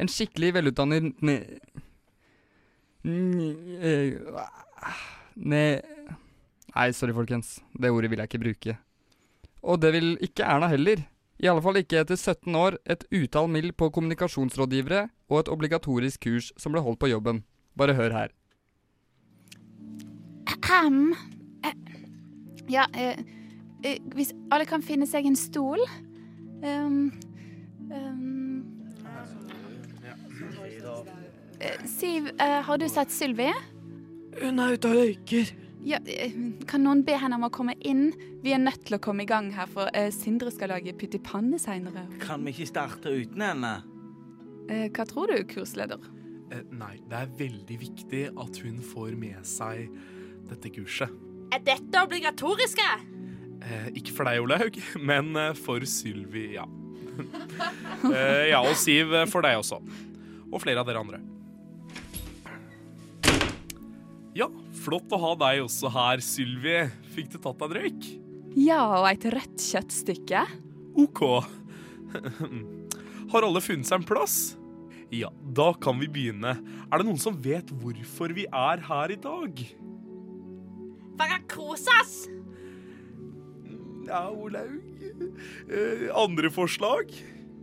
En 0.00 0.08
skikkelig 0.08 0.54
velutdannet 0.56 1.10
ne... 1.20 1.34
ne... 3.04 3.90
ne 5.36 5.60
Nei, 6.72 6.88
sorry, 6.96 7.12
folkens. 7.20 7.58
Det 7.76 7.92
ordet 7.92 8.08
vil 8.14 8.24
jeg 8.24 8.32
ikke 8.32 8.42
bruke. 8.46 8.78
Og 9.60 9.84
det 9.84 9.92
vil 9.92 10.10
ikke 10.24 10.48
Erna 10.48 10.72
heller. 10.72 11.04
I 11.36 11.52
alle 11.52 11.60
fall 11.68 11.82
ikke 11.82 12.00
etter 12.00 12.16
17 12.16 12.56
år, 12.56 12.80
et 12.88 13.04
utall 13.12 13.52
mill. 13.52 13.74
på 13.76 13.92
kommunikasjonsrådgivere 13.92 15.10
og 15.28 15.44
et 15.44 15.52
obligatorisk 15.52 16.24
kurs 16.24 16.52
som 16.56 16.72
ble 16.72 16.80
holdt 16.80 17.04
på 17.04 17.12
jobben. 17.12 17.44
Bare 17.76 17.92
hør 17.92 18.22
her. 18.22 18.36
Ahem. 20.56 21.12
Ja, 22.68 22.86
eh, 22.94 23.18
eh, 23.84 24.00
hvis 24.14 24.32
alle 24.50 24.66
kan 24.66 24.82
finne 24.82 25.06
seg 25.06 25.26
en 25.28 25.36
stol 25.38 25.82
um, 26.62 27.12
um, 27.90 28.64
eh, 31.60 31.84
Siv, 31.86 32.32
eh, 32.38 32.58
har 32.66 32.80
du 32.82 32.88
sett 32.90 33.14
Sylvi? 33.14 33.52
Hun 34.40 34.58
er 34.60 34.74
ute 34.74 34.90
og 34.90 34.98
røyker. 34.98 35.52
Ja, 35.86 36.00
eh, 36.10 36.34
kan 36.66 36.82
noen 36.82 37.04
be 37.06 37.14
henne 37.14 37.38
om 37.38 37.46
å 37.46 37.52
komme 37.54 37.76
inn? 37.86 38.08
Vi 38.42 38.52
er 38.52 38.58
nødt 38.58 38.88
til 38.88 38.98
å 38.98 39.02
komme 39.02 39.22
i 39.22 39.30
gang 39.30 39.52
her, 39.54 39.70
for 39.70 39.90
eh, 39.94 40.10
Sindre 40.14 40.50
skal 40.50 40.74
lage 40.74 40.96
pyttipanne 40.98 41.60
seinere. 41.62 42.08
Kan 42.24 42.42
vi 42.44 42.56
ikke 42.56 42.72
starte 42.72 43.12
uten 43.14 43.44
henne? 43.46 43.76
Eh, 44.66 44.88
hva 44.90 45.06
tror 45.06 45.30
du, 45.30 45.38
kursleder? 45.46 46.02
Eh, 46.50 46.66
nei, 46.74 46.96
det 47.06 47.22
er 47.22 47.30
veldig 47.38 47.78
viktig 47.84 48.24
at 48.34 48.60
hun 48.64 48.82
får 48.82 49.14
med 49.18 49.46
seg 49.46 49.86
dette 50.50 50.74
kurset. 50.74 51.14
Er 51.54 51.62
dette 51.64 52.02
obligatoriske? 52.02 52.88
Eh, 53.66 53.88
ikke 53.98 54.14
for 54.14 54.28
deg, 54.28 54.42
Olaug, 54.42 54.76
men 55.10 55.32
eh, 55.38 55.54
for 55.58 55.84
Sylvi, 55.88 56.48
ja. 56.56 56.66
eh, 58.12 58.50
ja, 58.52 58.60
og 58.60 58.76
Siv 58.78 59.14
eh, 59.14 59.26
for 59.30 59.46
deg 59.46 59.58
også. 59.60 59.80
Og 60.50 60.60
flere 60.62 60.82
av 60.82 60.88
dere 60.88 61.02
andre. 61.02 61.22
Ja, 64.36 64.50
flott 64.84 65.12
å 65.16 65.20
ha 65.22 65.32
deg 65.46 65.64
også 65.64 65.90
her, 65.94 66.20
Sylvi. 66.24 66.78
Fikk 67.14 67.32
du 67.32 67.38
tatt 67.40 67.62
deg 67.62 67.70
en 67.70 67.78
røyk? 67.80 68.08
Ja, 68.56 68.82
og 69.00 69.08
et 69.10 69.24
rødt 69.32 69.60
kjøttstykke. 69.60 70.44
OK. 70.96 71.22
Har 73.32 73.44
alle 73.44 73.62
funnet 73.64 73.88
seg 73.88 74.00
en 74.00 74.06
plass? 74.08 74.36
Ja, 75.12 75.30
da 75.56 75.70
kan 75.80 75.98
vi 76.00 76.08
begynne. 76.10 76.56
Er 76.90 77.00
det 77.00 77.06
noen 77.08 77.20
som 77.20 77.36
vet 77.42 77.70
hvorfor 77.80 78.32
vi 78.36 78.46
er 78.50 78.82
her 78.88 79.12
i 79.14 79.18
dag? 79.20 79.60
Oss? 81.16 82.28
Ja, 84.06 84.28
Olaug. 84.30 84.76
Eh, 85.70 86.06
andre 86.14 86.50
forslag? 86.52 87.10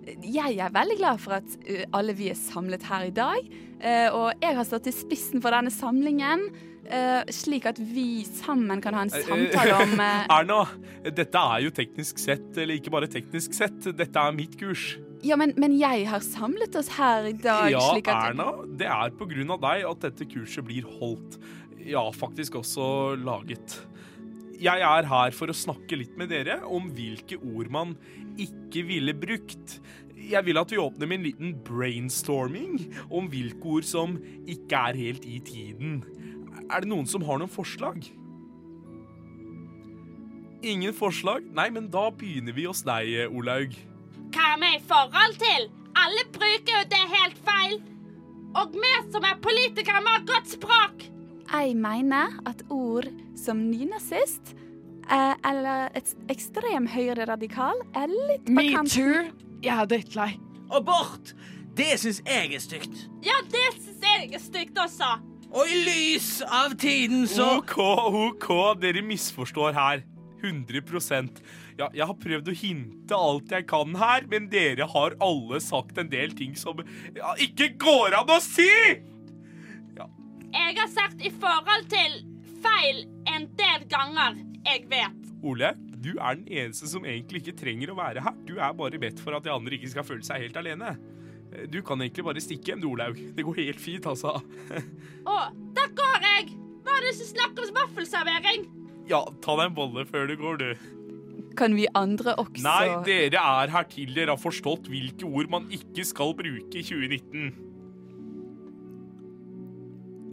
Jeg 0.03 0.57
er 0.60 0.74
veldig 0.74 0.98
glad 1.00 1.22
for 1.24 1.38
at 1.38 1.48
uh, 1.63 1.86
alle 1.95 2.15
vi 2.17 2.27
er 2.33 2.36
samlet 2.36 2.83
her 2.89 3.07
i 3.07 3.13
dag. 3.15 3.48
Uh, 3.79 4.10
og 4.12 4.43
jeg 4.43 4.57
har 4.57 4.67
stått 4.67 4.89
i 4.91 4.95
spissen 4.95 5.43
for 5.43 5.55
denne 5.55 5.72
samlingen, 5.72 6.50
uh, 6.89 7.22
slik 7.31 7.69
at 7.69 7.79
vi 7.79 8.25
sammen 8.27 8.83
kan 8.83 8.98
ha 8.98 9.05
en 9.05 9.13
samtale 9.13 9.79
om 9.86 9.95
uh, 10.01 10.27
Erna, 10.39 10.60
dette 11.07 11.45
er 11.55 11.63
jo 11.63 11.72
teknisk 11.75 12.19
sett, 12.19 12.50
eller 12.57 12.81
ikke 12.81 12.91
bare 12.91 13.12
teknisk 13.12 13.55
sett, 13.55 13.79
dette 13.95 14.27
er 14.27 14.36
mitt 14.36 14.60
kurs. 14.60 14.95
Ja, 15.24 15.38
men, 15.39 15.53
men 15.55 15.77
jeg 15.79 16.03
har 16.12 16.19
samlet 16.25 16.75
oss 16.75 16.89
her 16.98 17.29
i 17.29 17.36
dag 17.39 17.69
Ja, 17.72 17.79
slik 17.93 18.10
at 18.12 18.17
Ja, 18.17 18.31
Erna, 18.33 18.50
det 18.67 18.89
er 18.91 19.13
på 19.15 19.27
grunn 19.29 19.53
av 19.55 19.62
deg 19.63 19.86
at 19.88 20.03
dette 20.10 20.27
kurset 20.27 20.67
blir 20.67 20.88
holdt. 21.00 21.39
Ja, 21.83 22.03
faktisk 22.15 22.55
også 22.61 23.15
laget. 23.19 23.81
Jeg 24.63 24.79
er 24.79 25.07
her 25.09 25.33
for 25.35 25.51
å 25.51 25.57
snakke 25.57 25.97
litt 25.99 26.15
med 26.19 26.31
dere 26.31 26.61
om 26.63 26.87
hvilke 26.95 27.35
ord 27.41 27.71
man 27.73 27.97
ikke 28.39 28.85
ville 28.87 29.15
brukt. 29.17 29.79
Jeg 30.15 30.45
vil 30.47 30.59
at 30.61 30.71
vi 30.71 30.79
åpner 30.79 31.09
med 31.09 31.19
en 31.19 31.27
liten 31.27 31.55
brainstorming 31.67 32.77
om 33.11 33.27
hvilke 33.31 33.75
ord 33.77 33.87
som 33.87 34.15
ikke 34.47 34.79
er 34.93 34.99
helt 35.01 35.27
i 35.27 35.41
tiden. 35.43 35.99
Er 36.69 36.83
det 36.83 36.91
noen 36.93 37.09
som 37.09 37.25
har 37.27 37.41
noen 37.41 37.51
forslag? 37.51 38.05
Ingen 40.63 40.95
forslag? 40.95 41.49
Nei, 41.51 41.67
men 41.75 41.89
da 41.91 42.07
begynner 42.15 42.55
vi 42.55 42.69
hos 42.69 42.85
deg, 42.87 43.11
Olaug. 43.35 43.75
Hva 44.31 44.53
er 44.53 44.61
vi 44.61 44.69
i 44.77 44.83
forhold 44.87 45.35
til? 45.41 45.67
Alle 45.99 46.23
bruker 46.31 46.77
jo 46.77 46.85
det 46.93 47.01
helt 47.17 47.41
feil. 47.43 47.81
Og 48.55 48.77
vi 48.77 48.93
som 49.11 49.27
er 49.27 49.41
politikere, 49.43 49.99
vi 50.05 50.15
har 50.15 50.29
godt 50.29 50.55
språk. 50.55 51.09
Jeg 51.53 51.75
mener 51.77 52.31
at 52.50 52.63
ord 52.74 53.05
som 53.38 53.60
nynazist 53.69 54.55
eh, 55.05 55.36
eller 55.45 55.91
et 55.93 56.10
ekstrem 56.33 56.88
høyreradikal 56.89 57.77
er 57.93 58.10
litt 58.10 58.48
på 58.50 58.63
kanten. 58.74 59.29
Jeg 59.62 59.75
er 59.75 59.91
drittlei. 59.91 60.31
Abort! 60.74 61.36
Det 61.77 61.91
syns 62.01 62.24
jeg 62.25 62.57
er 62.57 62.63
stygt. 62.63 63.05
Ja, 63.25 63.38
det 63.53 63.67
syns 63.75 64.01
jeg 64.01 64.33
er 64.33 64.41
stygt 64.41 64.81
også. 64.81 65.12
Og 65.53 65.69
i 65.69 65.79
lys 65.86 66.39
av 66.41 66.74
tiden, 66.81 67.27
så 67.29 67.60
OK, 67.60 67.77
OK, 67.77 68.50
dere 68.81 69.05
misforstår 69.05 69.77
her. 69.77 70.03
100% 70.43 71.38
Ja, 71.77 71.88
jeg 71.95 72.03
har 72.10 72.17
prøvd 72.19 72.50
å 72.50 72.57
hinte 72.57 73.15
alt 73.15 73.53
jeg 73.53 73.69
kan 73.69 73.93
her, 74.01 74.25
men 74.29 74.50
dere 74.51 74.89
har 74.89 75.15
alle 75.24 75.62
sagt 75.63 76.01
en 76.01 76.10
del 76.12 76.33
ting 76.36 76.57
som 76.60 76.81
ja, 77.13 77.38
ikke 77.41 77.75
går 77.79 78.17
an 78.19 78.33
å 78.33 78.41
si! 78.43 78.69
Jeg 80.53 80.75
har 80.77 80.89
sagt 80.91 81.24
i 81.25 81.31
forhold 81.33 81.88
til 81.91 82.19
feil 82.63 83.03
en 83.31 83.48
del 83.57 83.88
ganger. 83.91 84.38
Jeg 84.67 84.86
vet. 84.91 85.31
Ole, 85.43 85.74
du 86.03 86.13
er 86.13 86.38
den 86.38 86.45
eneste 86.48 86.88
som 86.91 87.05
egentlig 87.07 87.41
ikke 87.43 87.57
trenger 87.63 87.91
å 87.91 87.98
være 87.98 88.24
her. 88.24 88.38
Du 88.48 88.55
er 88.60 88.75
bare 88.77 89.01
bedt 89.01 89.22
for 89.24 89.36
at 89.36 89.45
de 89.45 89.51
andre 89.53 89.77
ikke 89.77 89.91
skal 89.91 90.07
føle 90.07 90.25
seg 90.25 90.45
helt 90.45 90.60
alene. 90.62 90.93
Du 91.69 91.79
kan 91.86 92.01
egentlig 92.01 92.25
bare 92.25 92.41
stikke 92.41 92.72
hjem, 92.72 92.81
du, 92.81 92.89
Olaug. 92.93 93.19
Det 93.36 93.45
går 93.45 93.60
helt 93.62 93.81
fint, 93.81 94.07
altså. 94.10 94.39
Å, 95.33 95.38
da 95.75 95.89
går 95.98 96.25
jeg! 96.29 96.55
Hva 96.83 96.98
er 96.98 97.05
det 97.07 97.13
som 97.19 97.29
snakker 97.33 97.67
om 97.67 97.77
vaffelservering? 97.77 98.65
Ja, 99.10 99.22
ta 99.43 99.57
deg 99.60 99.69
en 99.69 99.77
bolle 99.77 100.05
før 100.10 100.29
du 100.29 100.38
går, 100.39 100.62
du. 100.62 100.89
Kan 101.57 101.75
vi 101.77 101.86
andre 101.98 102.33
også 102.41 102.63
Nei, 102.65 102.88
dere 103.05 103.41
er 103.41 103.74
her 103.74 103.86
til 103.89 104.15
dere 104.15 104.33
har 104.33 104.41
forstått 104.41 104.88
hvilke 104.89 105.27
ord 105.27 105.51
man 105.53 105.67
ikke 105.74 106.05
skal 106.07 106.33
bruke 106.38 106.79
i 106.79 106.86
2019. 106.86 107.73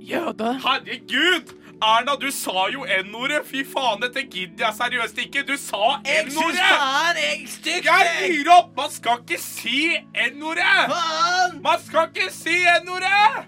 Jøde. 0.01 0.53
Herregud! 0.65 1.57
Erna, 1.83 2.13
du 2.21 2.29
sa 2.31 2.67
jo 2.73 2.85
N-ordet! 2.85 3.41
Fy 3.49 3.63
faen, 3.65 4.03
dette 4.03 4.23
gidder 4.29 4.67
jeg 4.67 4.77
seriøst 4.77 5.21
ikke! 5.23 5.43
Du 5.49 5.55
sa 5.57 5.95
syns 6.05 6.35
N-ordet! 6.35 6.59
jeg 6.61 7.29
er 7.29 7.47
stygt! 7.49 7.87
Jeg 7.89 8.09
jeg. 8.09 8.33
gir 8.35 8.51
opp! 8.53 8.75
Man 8.77 8.91
skal 8.93 9.23
ikke 9.23 9.39
si 9.41 9.79
N-ordet! 10.27 10.83
Faen! 10.93 11.61
Man 11.65 11.85
skal 11.87 12.11
ikke 12.11 12.29
si 12.35 12.57
N-ordet! 12.83 13.47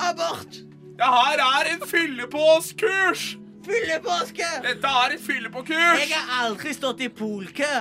Abort! 0.00 0.60
Det 1.00 1.08
her 1.14 1.40
er 1.46 1.70
en 1.72 1.86
fyllepåskurs! 1.88 3.24
Fyllepåske! 3.64 4.50
Dette 4.66 4.92
er 5.04 5.16
et 5.16 5.24
fyllepåkurs! 5.24 6.04
Jeg 6.04 6.20
har 6.20 6.44
aldri 6.44 6.76
stått 6.76 7.00
i 7.00 7.08
polkø. 7.08 7.72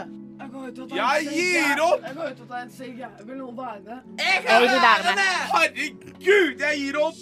Jeg 0.95 1.27
gir 1.27 1.81
opp! 1.83 2.03
Jeg 2.07 2.15
går 2.15 2.31
ut 2.31 2.39
og 2.39 2.47
tar 2.49 2.63
en 2.63 2.71
sigg. 2.71 3.03
Vil 3.27 3.35
noen 3.37 3.57
være 3.57 3.81
med? 3.83 3.99
Jeg 4.23 4.43
Jeg 4.47 4.61
vil 4.63 4.79
være 4.87 5.15
med. 5.19 5.31
Herregud, 5.53 6.63
jeg 6.63 6.79
gir 6.85 7.01
opp! 7.03 7.19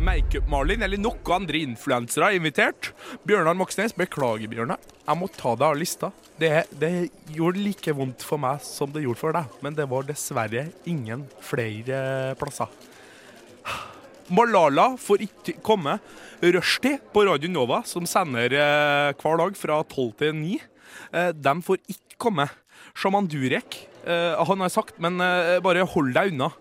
Makeup-Malin 0.00 0.82
eller 0.86 1.00
noen 1.00 1.34
andre 1.34 1.60
influensere 1.62 2.30
er 2.30 2.38
invitert. 2.38 2.90
Bjørnar 3.28 3.56
Moxnes, 3.58 3.94
beklager, 3.96 4.48
Bjørnar. 4.50 4.80
Jeg 5.04 5.18
må 5.20 5.28
ta 5.34 5.54
deg 5.58 5.66
av 5.68 5.78
lista. 5.78 6.10
Det, 6.40 6.50
det 6.80 6.92
gjorde 7.34 7.60
like 7.60 7.94
vondt 7.96 8.24
for 8.24 8.40
meg 8.40 8.62
som 8.64 8.92
det 8.94 9.04
gjorde 9.04 9.20
for 9.20 9.36
deg, 9.36 9.58
men 9.64 9.76
det 9.76 9.88
var 9.90 10.06
dessverre 10.08 10.68
ingen 10.88 11.26
flere 11.44 12.34
plasser. 12.40 12.70
Malala 14.30 14.94
får 15.00 15.24
ikke 15.26 15.56
komme. 15.66 15.96
Rushdie 16.40 17.00
på 17.12 17.24
Radio 17.26 17.50
Nova, 17.50 17.82
som 17.84 18.06
sender 18.08 18.54
eh, 18.54 19.10
hver 19.18 19.40
dag 19.42 19.56
fra 19.58 19.80
12 19.82 20.12
til 20.22 20.36
9, 20.38 20.52
eh, 21.12 21.32
de 21.34 21.54
får 21.66 21.80
ikke 21.90 22.20
komme. 22.22 22.46
Shaman 22.94 23.28
Durek, 23.30 23.82
eh, 24.06 24.38
han 24.38 24.62
har 24.64 24.72
sagt, 24.72 24.96
men 25.02 25.18
bare 25.64 25.84
hold 25.94 26.14
deg 26.14 26.32
unna. 26.32 26.52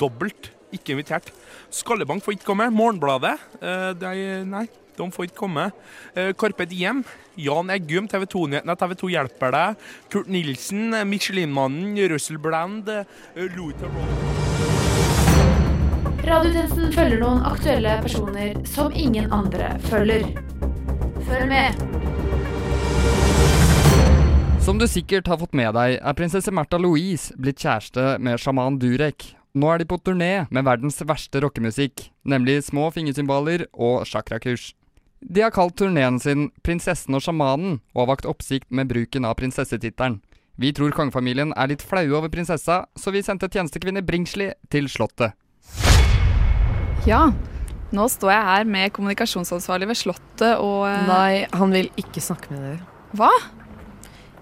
Dobbelt, 0.00 0.50
ikke 0.76 0.94
invitert. 0.94 1.32
Skallebank 1.74 2.24
får 2.24 2.38
ikke 2.38 2.50
komme. 2.52 2.70
Morgenbladet, 2.74 3.36
eh, 3.60 3.90
de, 3.98 4.44
nei, 4.48 4.66
de 4.96 5.10
får 5.12 5.28
ikke 5.28 5.40
komme. 5.44 5.70
Eh, 6.14 6.32
Carpe 6.38 6.66
Diem, 6.68 7.04
Jan 7.40 7.70
Eggum, 7.72 8.08
TV 8.10 8.26
2-nyhetene, 8.26 8.76
TV 8.76 8.94
2 9.02 9.12
hjelper 9.14 9.54
deg. 9.56 9.86
Kurt 10.12 10.28
Nilsen, 10.28 10.94
eh, 10.94 11.04
Michelin-mannen, 11.04 11.96
Russell 12.12 12.38
Brand, 12.38 12.88
eh, 12.88 13.04
Luther 13.56 13.88
Radiotjenesten 16.20 16.92
følger 16.92 17.18
noen 17.22 17.40
aktuelle 17.48 17.96
personer 18.04 18.58
som 18.68 18.92
ingen 18.92 19.32
andre 19.32 19.72
følger. 19.88 20.26
Følg 21.26 21.48
med. 21.48 21.80
Som 24.60 24.78
du 24.78 24.86
sikkert 24.86 25.26
har 25.26 25.40
fått 25.40 25.56
med 25.56 25.72
deg, 25.74 25.96
er 25.96 26.14
prinsesse 26.14 26.52
Märtha 26.52 26.78
Louise 26.78 27.32
blitt 27.40 27.64
kjæreste 27.64 28.18
med 28.20 28.38
sjaman 28.38 28.76
Durek. 28.78 29.39
Nå 29.54 29.66
er 29.72 29.80
de 29.82 29.86
på 29.90 29.98
turné 29.98 30.46
med 30.54 30.66
verdens 30.66 31.00
verste 31.02 31.40
rockemusikk, 31.42 32.06
nemlig 32.22 32.60
små 32.68 32.86
fingersymbaler 32.94 33.66
og 33.74 34.06
chakrakurs. 34.06 34.72
De 35.20 35.42
har 35.42 35.50
kalt 35.50 35.76
turneen 35.76 36.20
sin 36.22 36.50
'Prinsessen 36.62 37.14
og 37.14 37.20
sjamanen', 37.20 37.80
og 37.94 38.06
har 38.06 38.10
vakt 38.14 38.26
oppsikt 38.30 38.70
med 38.70 38.88
bruken 38.88 39.24
av 39.24 39.36
prinsessetittelen. 39.36 40.20
Vi 40.56 40.72
tror 40.72 40.92
kongefamilien 40.92 41.52
er 41.56 41.68
litt 41.68 41.82
flaue 41.82 42.14
over 42.14 42.28
prinsessa, 42.28 42.86
så 42.96 43.10
vi 43.10 43.22
sendte 43.22 43.48
tjenestekvinne 43.48 44.06
Bringsli 44.06 44.52
til 44.70 44.88
slottet. 44.88 45.32
Ja, 47.06 47.32
Nå 47.90 48.04
står 48.06 48.30
jeg 48.30 48.46
her 48.46 48.68
med 48.70 48.92
kommunikasjonsansvarlig 48.94 49.88
ved 49.90 49.98
Slottet 49.98 50.60
og 50.62 50.84
eh, 50.86 51.08
Nei, 51.08 51.46
han 51.50 51.72
vil 51.74 51.88
ikke 51.98 52.22
snakke 52.22 52.52
med 52.52 52.62
dere. 52.62 52.84
Hva? 53.18 53.30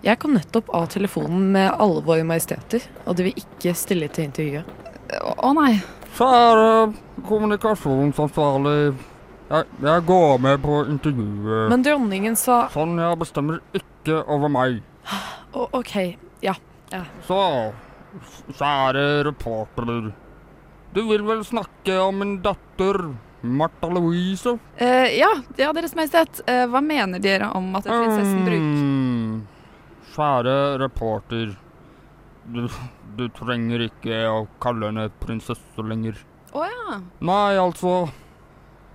Jeg 0.04 0.20
kom 0.20 0.34
nettopp 0.36 0.68
av 0.76 0.90
telefonen 0.92 1.48
med 1.54 1.70
alle 1.72 2.02
våre 2.04 2.26
majesteter, 2.28 2.84
og 3.08 3.16
de 3.16 3.30
vil 3.30 3.40
ikke 3.40 3.72
stille 3.72 4.10
til 4.12 4.28
intervjuet. 4.28 4.87
Å 5.16 5.52
nei. 5.56 5.78
Kjære 6.18 6.92
kommunikasjonsansvarlig. 7.28 8.94
Jeg, 9.48 9.64
jeg 9.80 10.04
går 10.04 10.40
med 10.44 10.60
på 10.60 10.82
intervjuet. 10.92 11.68
Men 11.72 11.84
dronningen 11.86 12.34
sa 12.36 12.66
Sonja 12.72 13.14
bestemmer 13.16 13.62
ikke 13.76 14.18
over 14.28 14.52
meg. 14.52 14.82
Å, 15.56 15.68
OK, 15.78 15.94
ja. 16.44 16.52
ja. 16.92 17.00
Så, 17.24 17.38
kjære 18.58 19.06
reporter. 19.30 20.10
Du 20.92 21.00
vil 21.08 21.24
vel 21.24 21.40
snakke 21.44 21.96
om 22.02 22.20
min 22.20 22.34
datter, 22.44 23.00
Martha 23.40 23.88
Louise? 23.92 24.56
Eh, 24.76 25.14
ja, 25.16 25.30
ja, 25.56 25.72
Deres 25.76 25.94
Majestet. 25.96 26.42
Eh, 26.48 26.66
hva 26.68 26.82
mener 26.84 27.22
dere 27.22 27.48
om 27.56 27.70
at 27.78 27.88
prinsessen 27.88 28.44
bruker 28.44 28.84
Mm, 28.84 29.46
Kjære 30.12 30.54
reporter. 30.82 31.52
Du, 32.48 32.64
du 33.18 33.26
trenger 33.36 33.82
ikke 33.88 34.22
å 34.30 34.46
kalle 34.62 34.88
henne 34.88 35.08
prinsesse 35.20 35.84
lenger. 35.84 36.16
Å 36.56 36.64
ja. 36.64 36.98
Nei, 37.20 37.58
altså. 37.60 38.08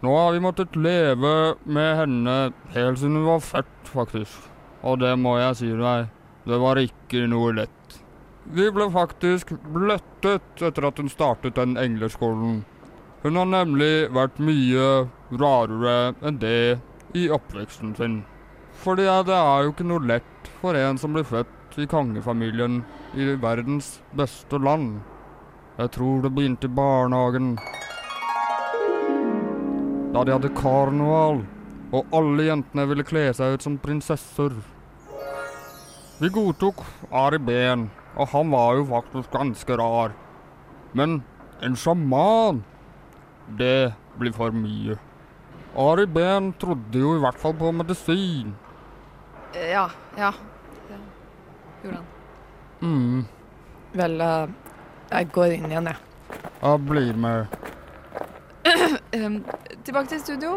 Nå 0.03 0.15
har 0.17 0.33
vi 0.33 0.41
måttet 0.43 0.75
leve 0.75 1.53
med 1.63 1.91
henne 2.01 2.37
helt 2.73 2.99
siden 2.99 3.21
hun 3.21 3.29
var 3.29 3.45
født, 3.45 3.91
faktisk. 3.93 4.49
Og 4.83 4.99
det 4.99 5.13
må 5.21 5.37
jeg 5.39 5.59
si 5.61 5.69
deg, 5.77 6.09
det 6.49 6.59
var 6.59 6.81
ikke 6.81 7.23
noe 7.31 7.53
lett. 7.61 7.99
Vi 8.43 8.65
ble 8.75 8.89
faktisk 8.91 9.53
bløttet 9.71 10.59
etter 10.59 10.89
at 10.89 10.99
hun 10.99 11.11
startet 11.11 11.55
den 11.55 11.77
engleskolen. 11.79 12.63
Hun 13.23 13.39
har 13.39 13.47
nemlig 13.47 14.09
vært 14.11 14.41
mye 14.43 14.87
rarere 15.39 16.15
enn 16.19 16.41
det 16.41 16.81
i 17.15 17.29
oppveksten 17.31 17.93
sin. 17.95 18.17
Fordi 18.83 19.05
det 19.29 19.37
er 19.37 19.63
jo 19.63 19.71
ikke 19.71 19.87
noe 19.87 20.03
lett 20.09 20.51
for 20.59 20.75
en 20.75 20.99
som 20.99 21.15
blir 21.15 21.23
født 21.29 21.62
i 21.81 21.87
kongefamilien 21.89 22.81
i 23.17 23.25
verdens 23.41 24.01
beste 24.17 24.59
land. 24.61 24.99
Jeg 25.79 25.91
tror 25.95 26.21
det 26.21 26.33
begynte 26.35 26.69
i 26.69 26.75
barnehagen. 26.77 27.55
Da 30.13 30.21
de 30.23 30.35
hadde 30.35 30.51
karneval, 30.53 31.41
og 31.93 32.13
alle 32.13 32.45
jentene 32.45 32.85
ville 32.89 33.05
kle 33.07 33.25
seg 33.33 33.55
ut 33.55 33.65
som 33.65 33.79
prinsesser. 33.81 34.53
Vi 36.21 36.29
godtok 36.29 36.83
Ari 37.09 37.39
Behn, 37.41 37.87
og 38.15 38.29
han 38.35 38.51
var 38.53 38.77
jo 38.77 38.85
faktisk 38.91 39.33
ganske 39.33 39.77
rar. 39.81 40.13
Men 40.93 41.23
en 41.65 41.75
sjaman, 41.79 42.61
det 43.57 43.93
blir 44.19 44.35
for 44.37 44.53
mye. 44.53 44.99
Ari 45.73 46.05
Behn 46.05 46.51
trodde 46.61 47.01
jo 47.01 47.15
i 47.17 47.21
hvert 47.23 47.41
fall 47.41 47.57
på 47.57 47.73
medisin. 47.73 48.53
Eh, 49.55 49.71
Ja. 49.73 49.87
Ja. 50.17 50.31
Gjorde 51.83 51.97
han. 51.97 52.05
Mm, 52.81 53.25
Vel, 53.93 54.21
uh, 54.21 54.49
jeg 55.11 55.29
går 55.35 55.53
inn 55.57 55.69
igjen, 55.69 55.87
jeg. 55.91 55.97
Ja, 56.63 56.77
blir 56.79 57.13
med. 57.19 57.57
Um, 59.13 59.43
tilbake 59.85 60.07
til 60.09 60.21
studio. 60.23 60.53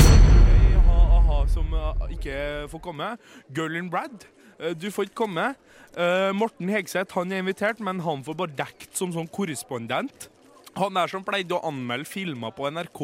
Jeg 0.00 0.80
har 0.88 1.16
aha 1.20 1.42
som 1.52 1.72
uh, 1.76 2.06
ikke 2.10 2.68
får 2.72 2.82
komme. 2.88 3.14
Girl 3.54 3.76
in 3.76 3.90
Brad, 3.92 4.26
eh, 4.58 4.74
du 4.74 4.90
får 4.90 5.10
ikke 5.10 5.20
komme. 5.26 5.52
Eh, 5.94 6.32
Morten 6.34 6.68
Hegseth 6.72 7.14
han 7.14 7.32
er 7.32 7.44
invitert, 7.44 7.80
men 7.80 8.00
han 8.02 8.24
får 8.26 8.34
bare 8.40 8.56
dekt 8.58 8.96
som 8.98 9.12
sånn 9.14 9.28
korrespondent. 9.30 10.28
Han 10.76 10.94
der 10.98 11.10
som 11.12 11.22
pleide 11.26 11.54
å 11.54 11.60
anmelde 11.68 12.06
filmer 12.08 12.50
på 12.56 12.66
NRK 12.70 13.00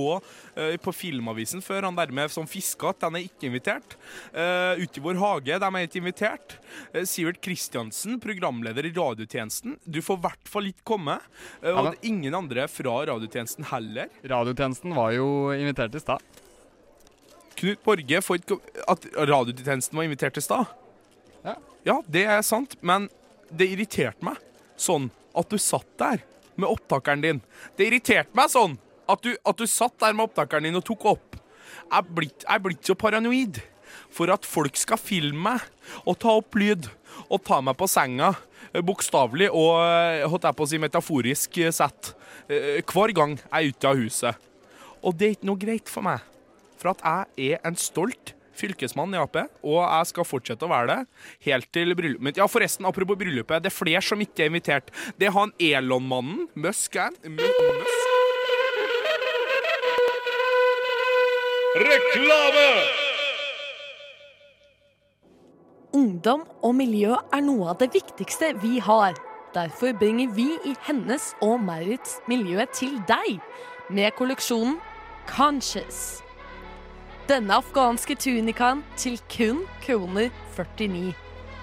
eh, 0.56 0.76
på 0.82 0.92
Filmavisen 0.96 1.62
før, 1.62 1.86
han 1.86 1.96
dermed 1.98 2.32
som 2.34 2.48
fiskete, 2.50 3.06
den 3.06 3.18
er 3.20 3.26
ikke 3.28 3.46
invitert. 3.50 3.96
Uh, 4.34 4.74
Ute 4.80 4.98
i 4.98 5.04
vår 5.04 5.20
hage, 5.20 5.58
de 5.62 5.68
er 5.70 5.86
ikke 5.86 6.00
invitert. 6.02 6.56
Eh, 6.92 7.04
Sivert 7.06 7.40
Kristiansen, 7.44 8.18
programleder 8.22 8.88
i 8.88 8.92
radiotjenesten, 8.96 9.76
du 9.86 10.00
får 10.02 10.18
i 10.18 10.24
hvert 10.26 10.50
fall 10.50 10.70
ikke 10.72 10.86
komme. 10.94 11.18
Eh, 11.62 11.68
Ja, 11.70 11.76
og 11.78 11.84
men- 11.84 11.92
det 11.92 12.00
er 12.02 12.08
ingen 12.10 12.34
andre 12.34 12.66
fra 12.68 12.96
radiotjenesten 13.06 13.64
heller. 13.70 14.08
Radiotjenesten 14.24 14.94
var 14.94 15.12
jo 15.12 15.28
invitert 15.54 15.94
i 15.94 16.02
stad. 16.02 16.20
Knut 17.60 17.82
Borge 17.84 18.20
får 18.24 18.38
ikke 18.40 18.58
At 18.88 19.04
radiotjenesten 19.28 19.96
var 19.98 20.04
invitert 20.08 20.38
i 20.40 20.40
stad? 20.44 20.66
Ja. 21.44 21.54
Ja, 21.84 21.98
det 22.08 22.26
er 22.26 22.42
sant, 22.42 22.76
men 22.82 23.08
det 23.50 23.70
irriterte 23.72 24.22
meg 24.24 24.36
sånn 24.80 25.10
at 25.36 25.48
du 25.48 25.56
satt 25.60 25.86
der 26.00 26.22
med 26.56 26.68
opptakeren 26.68 27.24
din. 27.24 27.42
Det 27.76 27.88
irriterte 27.88 28.36
meg 28.36 28.50
sånn 28.52 28.78
at 29.10 29.22
du, 29.24 29.34
at 29.34 29.58
du 29.58 29.66
satt 29.68 29.98
der 30.02 30.14
med 30.14 30.28
opptakeren 30.28 30.68
din 30.68 30.78
og 30.78 30.86
tok 30.86 31.06
opp. 31.14 31.38
Jeg 31.90 31.98
er 31.98 32.08
blitt, 32.16 32.44
jeg 32.44 32.54
er 32.54 32.64
blitt 32.64 32.86
så 32.86 32.96
paranoid 32.98 33.60
for 34.14 34.30
at 34.32 34.46
folk 34.46 34.78
skal 34.78 35.00
filme 35.00 35.40
meg 35.42 36.04
og 36.04 36.18
ta 36.22 36.34
opp 36.38 36.58
lyd 36.58 36.88
og 37.28 37.42
ta 37.46 37.60
meg 37.64 37.76
på 37.78 37.88
senga, 37.90 38.32
eh, 38.72 38.82
bokstavelig 38.86 39.50
og 39.50 39.80
eh, 39.82 40.26
holdt 40.30 40.46
jeg 40.48 40.58
på 40.58 40.66
å 40.66 40.70
si 40.70 40.82
metaforisk 40.82 41.60
eh, 41.62 41.74
sett, 41.74 42.14
hver 42.50 43.12
gang 43.14 43.36
jeg 43.38 43.50
er 43.54 43.70
ute 43.70 43.90
av 43.90 44.00
huset. 44.00 44.46
Og 45.06 45.14
det 45.16 45.26
er 45.26 45.36
ikke 45.36 45.48
noe 45.48 45.60
greit 45.60 45.90
for 45.90 46.04
meg. 46.04 46.24
For 46.80 46.90
at 46.92 47.04
jeg 47.04 47.54
er 47.54 47.66
en 47.68 47.76
stolt 47.78 48.32
fylkesmann 48.60 49.16
i 49.16 49.20
Ap, 49.20 49.36
og 49.64 49.80
jeg 49.80 50.10
skal 50.12 50.28
fortsette 50.28 50.66
å 50.68 50.70
være 50.70 50.92
det 50.92 50.98
helt 51.48 51.70
til 51.74 51.96
bryllupet 51.98 52.26
mitt. 52.28 52.40
Ja, 52.40 52.46
forresten, 52.50 52.86
apropos 52.88 53.18
bryllupet, 53.20 53.64
det 53.64 53.72
er 53.72 53.78
flere 53.80 54.04
som 54.04 54.20
ikke 54.22 54.44
er 54.46 54.52
invitert. 54.52 54.92
Det 55.18 55.30
er 55.30 55.36
han 55.36 55.54
Elon-mannen, 55.58 56.46
Musk 56.60 57.00
er 57.00 57.16
Mu- 57.24 57.40
Musk. 57.40 58.06
Reklame! 61.80 62.68
Ungdom 65.94 66.44
og 66.62 66.74
miljø 66.78 67.16
er 67.34 67.42
noe 67.42 67.72
av 67.72 67.78
det 67.82 67.90
viktigste 67.94 68.52
vi 68.62 68.78
har. 68.82 69.16
Derfor 69.54 69.94
bringer 69.98 70.30
vi 70.36 70.46
i 70.70 70.76
Hennes 70.86 71.32
og 71.42 71.58
Maurits 71.66 72.18
miljø 72.30 72.62
til 72.74 72.98
deg 73.08 73.40
med 73.90 74.14
kolleksjonen 74.18 74.76
Conscious. 75.30 76.20
Denne 77.30 77.60
afghanske 77.60 78.16
tunikaen 78.18 78.80
til 78.98 79.20
kun 79.30 79.60
kroner 79.84 80.32
49. 80.56 81.12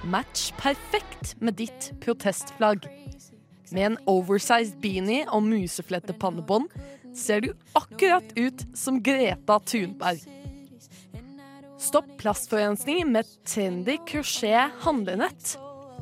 Match 0.07 0.53
perfekt 0.55 1.33
med 1.43 1.57
ditt 1.59 1.89
protestflagg. 1.99 2.85
Med 3.75 3.83
en 3.83 3.97
oversized 4.07 4.77
beanie 4.79 5.25
og 5.27 5.43
museflette 5.43 6.15
pannebånd 6.15 6.69
ser 7.11 7.43
du 7.43 7.49
akkurat 7.75 8.31
ut 8.39 8.63
som 8.79 9.01
Greta 9.03 9.57
Thunberg. 9.67 10.23
Stopp 11.83 12.15
plastforurensning 12.21 13.03
med 13.11 13.27
trendy 13.43 13.97
crochet 14.07 14.71
handlenett. 14.87 15.57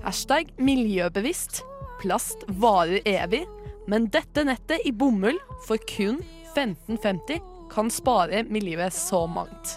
Hashtag 0.05 0.53
miljøbevisst. 0.61 1.63
Plast 2.03 2.45
varer 2.61 3.01
evig, 3.09 3.47
men 3.89 4.11
dette 4.13 4.45
nettet 4.45 4.85
i 4.85 4.93
bomull 4.93 5.41
for 5.65 5.81
kun 5.89 6.21
1550 6.53 7.54
kan 7.75 7.91
spare 7.91 8.45
miljøet 8.47 8.95
så 8.95 9.25
mangt. 9.27 9.75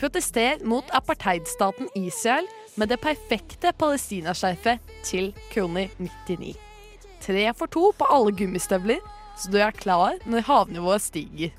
Protester 0.00 0.60
mot 0.66 0.88
apartheidstaten 0.96 1.88
Israel 1.94 2.48
med 2.74 2.90
det 2.90 2.98
perfekte 3.02 3.70
palestinaskjerfet 3.78 4.94
til 5.06 5.30
kroner 5.52 5.92
99. 6.02 6.54
Tre 7.24 7.44
for 7.56 7.70
to 7.72 7.90
på 7.96 8.08
alle 8.12 8.34
gummistøvler, 8.36 9.00
så 9.38 9.52
du 9.52 9.60
er 9.62 9.76
klar 9.76 10.18
når 10.28 10.48
havnivået 10.48 11.04
stiger. 11.04 11.54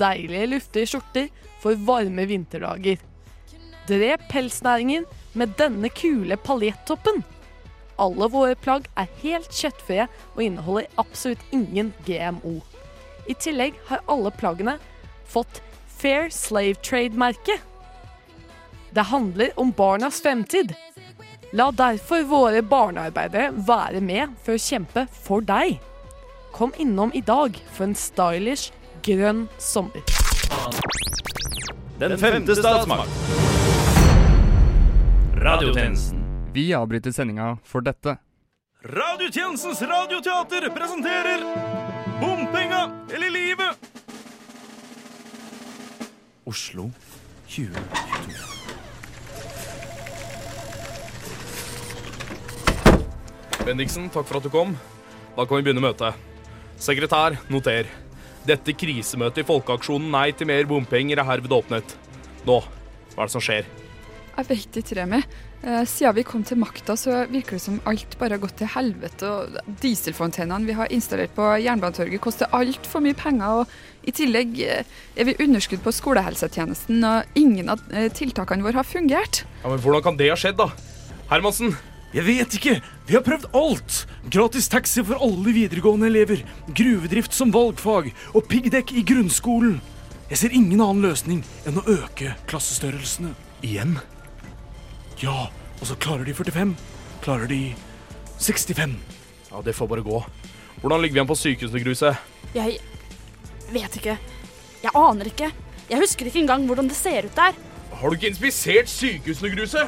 Deilige, 0.00 0.50
luftige 0.50 0.90
skjorter 0.90 1.30
for 1.62 1.78
varme 1.86 2.26
vinterdager. 2.26 2.98
Drep 3.86 4.26
pelsnæringen 4.32 5.06
med 5.32 5.54
denne 5.60 5.88
kule 5.94 6.36
paljettoppen. 6.36 7.22
Alle 8.02 8.28
våre 8.32 8.56
plagg 8.58 8.90
er 8.98 9.12
helt 9.22 9.52
kjøttfrie 9.54 10.08
og 10.34 10.42
inneholder 10.42 10.90
absolutt 11.00 11.54
ingen 11.54 11.94
GMO. 12.04 12.58
I 13.26 13.34
tillegg 13.34 13.74
har 13.86 14.00
alle 14.06 14.30
plaggene 14.30 14.78
fått 15.26 15.62
Fair 15.98 16.30
Slave 16.30 16.74
Trade-merke. 16.74 17.58
Det 18.90 19.00
handler 19.00 19.50
om 19.60 19.70
barnas 19.70 20.20
fremtid. 20.22 20.74
La 21.52 21.70
derfor 21.70 22.22
våre 22.22 22.62
barnearbeidere 22.62 23.50
være 23.66 24.00
med 24.00 24.34
for 24.44 24.56
å 24.56 24.62
kjempe 24.62 25.06
for 25.12 25.44
deg. 25.46 25.78
Kom 26.52 26.72
innom 26.78 27.12
i 27.14 27.20
dag 27.20 27.56
for 27.72 27.86
en 27.86 27.94
stylish, 27.96 28.70
grønn 29.04 29.46
sommer. 29.58 30.02
Den 31.98 32.18
femte 32.18 32.56
statsmakt. 32.56 33.10
Radiotjenesten. 35.36 36.22
Vi 36.52 36.70
avbryter 36.74 37.12
sendinga 37.12 37.56
for 37.64 37.84
dette. 37.84 38.16
Radiotjenestens 38.86 39.82
radioteater 39.82 40.70
presenterer 40.70 41.44
Bompenga 42.20 42.95
eller 43.14 43.30
livet. 43.30 43.76
Oslo 46.44 46.90
2022. 47.48 48.56
Bendiksen, 53.66 54.10
takk 54.14 54.28
for 54.28 54.38
at 54.38 54.46
du 54.46 54.50
kom. 54.52 54.76
Da 55.36 55.46
kan 55.46 55.58
vi 55.58 55.66
begynne 55.66 55.82
møtet. 55.82 56.14
Sekretær, 56.78 57.38
noter. 57.50 57.88
Dette 58.46 58.76
krisemøtet 58.78 59.42
i 59.42 59.46
Folkeaksjonen 59.48 60.12
Nei 60.12 60.28
til 60.36 60.46
mer 60.46 60.68
bompenger 60.70 61.18
er 61.18 61.26
herved 61.26 61.56
åpnet. 61.56 61.96
Nå, 62.46 62.60
hva 63.14 63.24
er 63.24 63.26
det 63.26 63.34
som 63.34 63.42
skjer? 63.42 63.85
Jeg 64.36 64.48
vet 64.50 64.76
ikke, 64.82 64.96
Remi. 64.98 65.22
Eh, 65.64 65.84
siden 65.88 66.14
vi 66.18 66.24
kom 66.28 66.42
til 66.44 66.58
makta, 66.60 66.92
så 66.98 67.22
virker 67.30 67.56
det 67.56 67.62
som 67.64 67.78
alt 67.88 68.18
bare 68.20 68.36
har 68.36 68.42
gått 68.42 68.58
til 68.60 68.68
helvete. 68.68 69.24
og 69.24 69.76
Dieselfontenene 69.80 70.68
vi 70.68 70.76
har 70.76 70.92
installert 70.92 71.32
på 71.34 71.46
Jernbanetorget 71.64 72.20
koster 72.20 72.52
altfor 72.52 73.00
mye 73.00 73.16
penger. 73.16 73.62
og 73.62 74.04
I 74.04 74.12
tillegg 74.12 74.60
eh, 74.60 74.84
er 75.16 75.24
vi 75.24 75.38
underskudd 75.40 75.80
på 75.80 75.94
skolehelsetjenesten, 75.96 77.00
og 77.04 77.38
ingen 77.40 77.72
av 77.72 77.80
eh, 77.90 78.10
tiltakene 78.12 78.66
våre 78.66 78.82
har 78.82 78.88
fungert. 78.88 79.44
Ja, 79.62 79.70
men 79.72 79.80
Hvordan 79.80 80.04
kan 80.04 80.18
det 80.20 80.28
ha 80.30 80.36
skjedd, 80.36 80.60
da? 80.60 80.68
Hermansen? 81.30 81.72
Jeg 82.14 82.24
vet 82.26 82.54
ikke. 82.58 82.74
Vi 83.08 83.16
har 83.16 83.24
prøvd 83.24 83.48
alt. 83.56 84.02
Gratis 84.32 84.68
taxi 84.68 85.02
for 85.04 85.20
alle 85.24 85.52
videregående 85.52 86.10
elever, 86.10 86.44
gruvedrift 86.68 87.34
som 87.34 87.50
valgfag 87.54 88.12
og 88.34 88.46
piggdekk 88.52 88.92
i 88.92 89.04
grunnskolen. 89.06 89.80
Jeg 90.30 90.40
ser 90.40 90.54
ingen 90.54 90.80
annen 90.80 91.04
løsning 91.06 91.42
enn 91.66 91.80
å 91.80 91.86
øke 91.96 92.36
klassestørrelsene. 92.50 93.32
Igjen? 93.64 93.96
Ja, 95.22 95.46
og 95.80 95.86
så 95.88 95.96
klarer 96.00 96.26
de 96.28 96.34
45. 96.36 96.74
Klarer 97.24 97.48
de 97.50 97.60
65. 98.38 98.96
Ja, 99.50 99.62
det 99.64 99.74
får 99.76 99.88
bare 99.88 100.04
gå. 100.04 100.22
Hvordan 100.82 101.00
ligger 101.02 101.14
vi 101.14 101.20
an 101.24 101.30
på 101.30 101.36
sykehusene, 101.38 101.80
Gruse? 101.84 102.12
Jeg 102.54 102.78
vet 103.72 103.96
ikke. 103.96 104.18
Jeg 104.82 104.92
aner 104.94 105.30
ikke. 105.30 105.50
Jeg 105.88 106.02
husker 106.02 106.28
ikke 106.28 106.42
engang 106.44 106.66
hvordan 106.68 106.90
det 106.90 106.98
ser 106.98 107.28
ut 107.28 107.36
der. 107.38 107.56
Har 107.96 108.10
du 108.10 108.16
ikke 108.18 108.28
inspisert 108.28 108.90
sykehusene, 108.92 109.52
Gruse? 109.56 109.86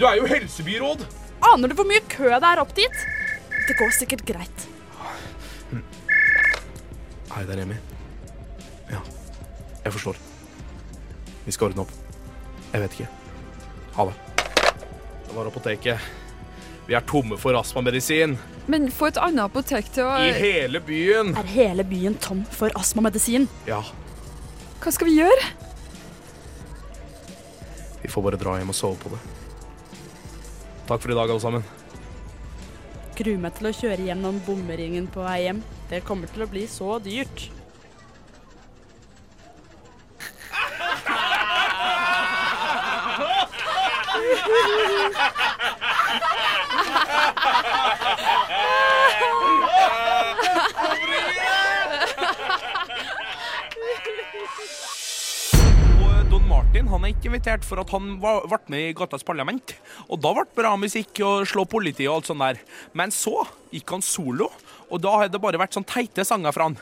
Du 0.00 0.04
er 0.08 0.18
jo 0.18 0.26
helsebyråd. 0.28 1.06
Aner 1.52 1.70
du 1.70 1.76
hvor 1.78 1.86
mye 1.88 2.02
kø 2.10 2.26
det 2.32 2.48
er 2.50 2.60
opp 2.62 2.74
dit? 2.76 3.04
Det 3.68 3.76
går 3.78 3.94
sikkert 3.94 4.24
greit. 4.26 4.66
Hei, 7.32 7.44
det 7.44 7.52
er 7.52 7.60
Remi. 7.60 7.76
Ja, 8.90 9.02
jeg 9.84 9.92
forstår. 9.92 10.18
Vi 11.44 11.52
skal 11.54 11.70
ordne 11.70 11.84
opp. 11.84 11.92
Jeg 12.72 12.82
vet 12.82 12.96
ikke. 12.96 13.08
Ha 13.98 14.08
det. 14.08 14.35
Var 15.36 15.46
apoteket. 15.50 16.00
Vi 16.86 16.94
er 16.94 17.02
tomme 17.04 17.36
for 17.36 17.56
astmamedisin. 17.58 18.36
Men 18.70 18.86
få 18.94 19.10
et 19.10 19.18
annet 19.20 19.44
apotek 19.44 19.88
til 19.92 20.06
å 20.06 20.14
I 20.22 20.30
hele 20.38 20.80
byen. 20.80 21.34
Er 21.36 21.48
hele 21.50 21.84
byen 21.86 22.14
tom 22.22 22.44
for 22.54 22.72
astmamedisin? 22.78 23.44
Ja, 23.68 23.82
Hva 24.80 24.92
skal 24.94 25.08
vi 25.10 25.18
gjøre? 25.20 25.46
vi 28.02 28.10
får 28.12 28.22
bare 28.22 28.38
dra 28.38 28.52
hjem 28.60 28.68
og 28.70 28.76
sove 28.78 28.96
på 29.02 29.10
det. 29.10 29.18
Takk 30.86 31.00
for 31.02 31.10
i 31.10 31.16
dag, 31.18 31.30
alle 31.32 31.42
sammen. 31.42 31.64
Gruer 33.18 33.40
meg 33.42 33.56
til 33.56 33.66
å 33.66 33.72
kjøre 33.74 34.04
gjennom 34.06 34.38
bomringen 34.46 35.08
på 35.10 35.24
vei 35.26 35.40
hjem. 35.48 35.62
Det 35.90 36.04
kommer 36.06 36.30
til 36.30 36.44
å 36.44 36.48
bli 36.52 36.62
så 36.70 37.00
dyrt. 37.02 37.48
Og 54.36 56.28
Don 56.30 56.44
Martin 56.48 56.88
han 56.90 57.04
er 57.04 57.12
ikke 57.14 57.30
invitert 57.30 57.64
for 57.64 57.80
at 57.80 57.92
han 57.94 58.16
ble 58.20 58.58
med 58.72 58.90
i 58.90 58.94
Gatas 58.96 59.24
Parlament. 59.26 59.74
Og 60.10 60.20
da 60.20 60.32
ble 60.36 60.44
bra 60.58 60.74
musikk 60.80 61.22
og 61.24 61.46
slå 61.48 61.64
politiet 61.70 62.08
og 62.10 62.18
alt 62.18 62.30
sånt 62.30 62.44
der. 62.44 62.60
Men 62.96 63.14
så 63.14 63.46
gikk 63.72 63.96
han 63.96 64.04
solo, 64.04 64.50
og 64.90 65.02
da 65.02 65.14
har 65.16 65.32
det 65.32 65.40
bare 65.42 65.60
vært 65.60 65.76
sånn 65.76 65.88
teite 65.88 66.26
sanger 66.26 66.54
fra 66.54 66.68
han. 66.68 66.78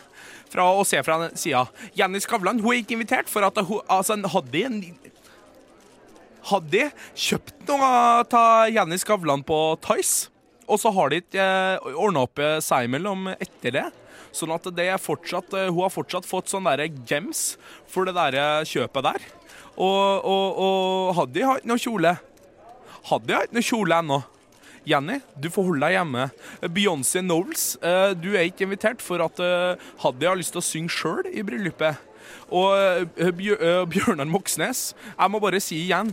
Fra 0.53 0.69
å 0.75 0.85
se 0.87 1.01
fra 1.07 1.31
sida. 1.39 1.65
Jenny 1.99 2.21
Skavlan 2.23 2.63
hun 2.63 2.73
er 2.73 2.83
ikke 2.83 2.99
invitert 2.99 3.31
for 3.31 3.47
at 3.47 3.59
hun 3.63 3.83
altså, 3.87 4.19
hadde 4.37 4.67
en 4.69 4.81
hadde 6.51 6.71
de 6.75 6.89
kjøpt 7.17 7.65
noe 7.71 7.89
av 7.89 8.73
Jenny 8.73 8.99
Skavlan 9.01 9.45
på 9.47 9.59
Tice, 9.85 10.29
og 10.69 10.81
så 10.81 10.93
har 10.97 11.13
de 11.13 11.21
ikke 11.23 11.45
eh, 11.45 11.93
ordna 11.95 12.25
opp 12.27 12.41
eh, 12.41 12.59
seg 12.65 12.89
imellom 12.89 13.31
etter 13.37 13.75
det. 13.79 13.85
Sånn 14.35 14.51
at 14.51 14.67
fortsatt, 14.99 15.55
eh, 15.55 15.71
hun 15.71 15.85
har 15.85 15.93
fortsatt 15.95 16.27
fått 16.27 16.51
sånn 16.51 16.67
derre 16.67 16.89
gems 17.07 17.57
for 17.87 18.05
det 18.05 18.17
der 18.17 18.35
eh, 18.35 18.67
kjøpet 18.67 19.07
der. 19.07 19.27
Og, 19.77 20.25
og, 20.27 20.59
og 20.59 21.15
Haddy 21.21 21.45
har 21.47 21.61
ikke 21.61 21.71
noe 21.71 21.83
kjole. 21.83 22.15
Haddy 23.11 23.37
har 23.37 23.47
ikke 23.47 23.59
noe 23.61 23.69
kjole 23.69 24.01
ennå. 24.03 24.21
Jenny, 24.85 25.21
du 25.41 25.49
får 25.49 25.69
holde 25.71 25.87
deg 25.87 25.95
hjemme. 25.97 26.27
Beyoncé 26.75 27.23
Knowles, 27.23 27.69
eh, 27.81 28.11
du 28.19 28.35
er 28.35 28.49
ikke 28.51 28.67
invitert 28.67 29.05
for 29.05 29.23
at 29.25 29.39
Haddy 30.03 30.29
har 30.29 30.39
lyst 30.41 30.57
til 30.57 30.65
å 30.65 30.67
synge 30.67 30.93
sjøl 30.93 31.31
i 31.31 31.47
bryllupet. 31.47 32.03
Og 32.55 33.09
Bjør, 33.39 33.85
Bjørnar 33.89 34.29
Moxnes, 34.29 34.93
jeg 34.95 35.33
må 35.33 35.41
bare 35.43 35.63
si 35.63 35.79
igjen, 35.87 36.11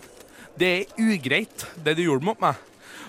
det 0.60 0.72
er 0.72 1.02
ugreit, 1.02 1.66
det 1.84 1.98
du 1.98 2.06
gjorde 2.06 2.28
mot 2.28 2.44
meg. 2.44 2.60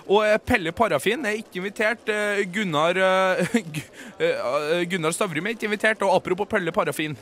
Og 0.07 0.19
eh, 0.27 0.37
Pelle 0.43 0.71
Parafin 0.75 1.23
er 1.25 1.37
ikke 1.39 1.61
invitert. 1.61 2.09
eh, 2.11 2.41
Gunnar 2.51 2.97
eh, 2.99 3.53
Gu- 3.75 4.83
Gunnar 4.91 5.15
Stavrum 5.15 5.47
er 5.47 5.55
ikke 5.55 5.69
invitert. 5.69 6.01
Og 6.03 6.15
apropos 6.17 6.49
Pelle 6.51 6.71
Parafin. 6.75 7.15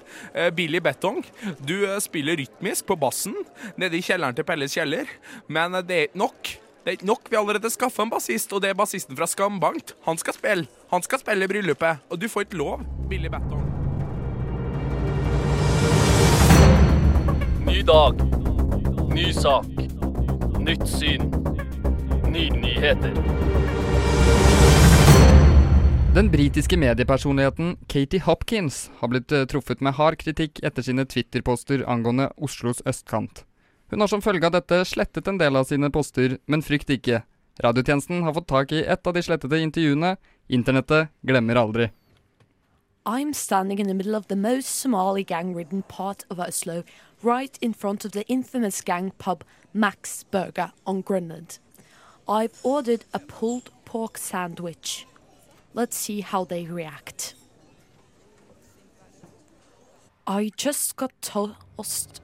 Billy 0.56 0.80
Betong, 0.82 1.22
du 1.66 1.76
spiller 2.02 2.38
rytmisk 2.40 2.88
på 2.90 2.98
bassen 3.00 3.36
nede 3.80 3.98
i 4.00 4.04
kjelleren 4.06 4.36
til 4.38 4.48
Pelles 4.48 4.74
kjeller. 4.78 5.10
Men 5.52 5.78
det 5.86 5.98
er 5.98 6.08
ikke 6.10 6.22
nok. 6.24 6.54
Det 6.82 6.90
er 6.90 6.98
ikke 6.98 7.06
nok. 7.12 7.28
Vi 7.30 7.38
har 7.38 7.44
allerede 7.46 7.70
skaffa 7.70 8.02
en 8.02 8.10
bassist, 8.10 8.54
og 8.58 8.64
det 8.64 8.72
er 8.72 8.78
bassisten 8.80 9.18
fra 9.20 9.28
Skambankt. 9.30 9.94
Han 10.08 10.18
skal 10.18 10.34
spille. 10.34 10.66
Han 10.90 11.04
skal 11.06 11.22
spille 11.22 11.46
i 11.46 11.52
bryllupet. 11.52 12.02
Og 12.10 12.18
du 12.22 12.26
får 12.32 12.48
ikke 12.48 12.58
lov, 12.64 12.82
Billy 13.12 13.30
Betong. 13.30 13.68
Ny 17.68 17.84
dag. 17.88 18.18
Ny 19.14 19.30
sak. 19.38 19.70
Nytt 20.62 20.88
syn. 20.90 21.30
Nyheter. 22.32 23.14
Den 26.16 26.32
britiske 26.32 26.78
mediepersonligheten 26.78 27.78
Katie 27.88 28.20
Hopkins 28.20 28.92
har 29.00 29.08
blitt 29.08 29.32
eh, 29.32 29.46
truffet 29.46 29.82
med 29.84 29.98
hard 29.98 30.16
kritikk 30.20 30.60
etter 30.64 30.86
sine 30.86 31.04
Twitter-poster 31.06 31.84
angående 31.88 32.30
Oslos 32.38 32.80
østkant. 32.88 33.44
Hun 33.92 34.00
har 34.00 34.08
som 34.08 34.24
følge 34.24 34.48
av 34.48 34.56
dette 34.56 34.80
slettet 34.88 35.28
en 35.28 35.40
del 35.42 35.60
av 35.60 35.68
sine 35.68 35.92
poster, 35.92 36.38
men 36.48 36.64
frykt 36.64 36.94
ikke. 36.96 37.24
Radiotjenesten 37.64 38.24
har 38.24 38.36
fått 38.38 38.48
tak 38.48 38.72
i 38.72 38.84
et 38.84 39.08
av 39.08 39.16
de 39.16 39.24
slettede 39.24 39.60
intervjuene. 39.60 40.16
Internettet 40.48 41.12
glemmer 41.28 41.60
aldri. 41.60 41.90
I'm 43.04 43.34
standing 43.34 43.80
in 43.80 43.88
the 43.88 43.94
middle 43.94 44.16
of 44.16 44.28
the 44.28 44.36
most 44.36 44.70
Somali 44.70 45.24
gang 45.24 45.56
ridden 45.56 45.84
part 45.84 46.24
of 46.30 46.40
Oslo, 46.40 46.84
right 47.24 47.58
in 47.62 47.74
front 47.74 48.06
of 48.06 48.12
the 48.12 48.24
infamous 48.28 48.80
gang 48.82 49.12
pub 49.18 49.44
Max 49.74 50.24
Burger 50.32 50.72
on 50.86 51.02
Greenland. 51.02 51.60
I've 52.32 52.58
ordered 52.64 53.04
a 53.14 53.20
pulled 53.20 53.72
pork 53.84 54.18
sandwich. 54.18 55.06
Let's 55.74 55.98
see 55.98 56.22
how 56.22 56.46
they 56.46 56.66
react. 56.66 57.36
I 60.26 60.50
just 60.56 60.96
got 60.96 61.12
tossed. 61.22 62.22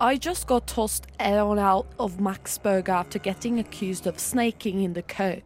I 0.00 0.16
just 0.16 0.46
got 0.46 0.68
tossed 0.68 1.08
in 1.18 1.58
out 1.58 1.88
of 1.98 2.20
Max 2.20 2.56
Burger 2.56 2.92
after 2.92 3.18
getting 3.18 3.58
accused 3.58 4.06
of 4.06 4.20
snaking 4.20 4.82
in 4.82 4.92
the 4.92 5.02
queue. 5.02 5.42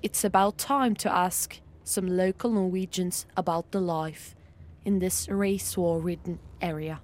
It's 0.00 0.22
about 0.22 0.56
time 0.56 0.94
to 0.96 1.12
ask 1.12 1.58
some 1.82 2.06
local 2.06 2.52
Norwegians 2.52 3.26
about 3.36 3.72
the 3.72 3.80
life 3.80 4.36
in 4.84 5.00
this 5.00 5.28
race 5.28 5.76
war 5.76 5.98
ridden 5.98 6.38
area. 6.60 7.00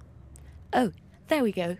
Oh, 0.71 0.93
there 1.27 1.43
we 1.43 1.51
go. 1.51 1.75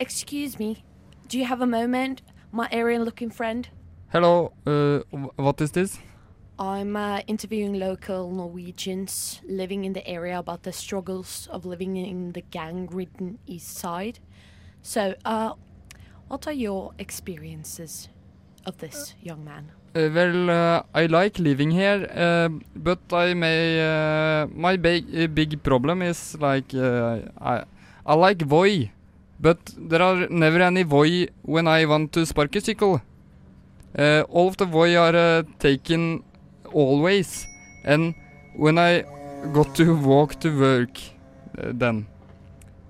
Excuse 0.00 0.58
me, 0.58 0.82
do 1.28 1.38
you 1.38 1.44
have 1.44 1.60
a 1.60 1.66
moment, 1.66 2.22
my 2.52 2.68
Aryan 2.72 3.04
looking 3.04 3.30
friend? 3.30 3.68
Hello, 4.12 4.52
uh, 4.66 5.00
what 5.36 5.60
is 5.60 5.72
this? 5.72 5.98
I'm 6.58 6.96
uh, 6.96 7.20
interviewing 7.26 7.74
local 7.74 8.30
Norwegians 8.30 9.42
living 9.46 9.84
in 9.84 9.92
the 9.92 10.06
area 10.06 10.38
about 10.38 10.62
the 10.62 10.72
struggles 10.72 11.48
of 11.50 11.66
living 11.66 11.96
in 11.96 12.32
the 12.32 12.40
gang 12.40 12.86
ridden 12.86 13.38
east 13.46 13.76
side. 13.76 14.20
So, 14.82 15.14
uh, 15.24 15.54
what 16.28 16.46
are 16.46 16.52
your 16.52 16.92
experiences 16.98 18.08
of 18.64 18.78
this 18.78 19.14
young 19.20 19.44
man? 19.44 19.72
Uh, 19.94 20.08
well, 20.14 20.50
uh, 20.50 20.82
I 20.94 21.06
like 21.06 21.38
living 21.38 21.70
here, 21.72 22.08
uh, 22.14 22.48
but 22.74 23.00
I 23.12 23.34
may. 23.34 23.80
Uh, 23.80 24.46
my 24.54 24.76
big 24.76 25.34
big 25.34 25.62
problem 25.62 26.02
is 26.02 26.36
like 26.40 26.74
uh, 26.74 27.20
I 27.40 27.64
I 28.04 28.14
like 28.14 28.42
Voi, 28.42 28.92
but 29.40 29.58
there 29.76 30.02
are 30.02 30.28
never 30.28 30.60
any 30.62 30.82
Voi 30.82 31.28
when 31.42 31.68
I 31.68 31.84
want 31.84 32.12
to 32.12 32.20
sparkecycle. 32.20 33.00
Uh, 33.98 34.22
all 34.28 34.48
of 34.48 34.56
the 34.56 34.66
Voi 34.66 34.96
are 34.96 35.16
uh, 35.16 35.42
taken 35.58 36.22
always, 36.72 37.46
and 37.84 38.14
when 38.56 38.78
I 38.78 39.04
got 39.52 39.74
to 39.76 39.96
walk 39.96 40.40
to 40.40 40.58
work, 40.58 40.98
uh, 41.58 41.72
then 41.72 42.06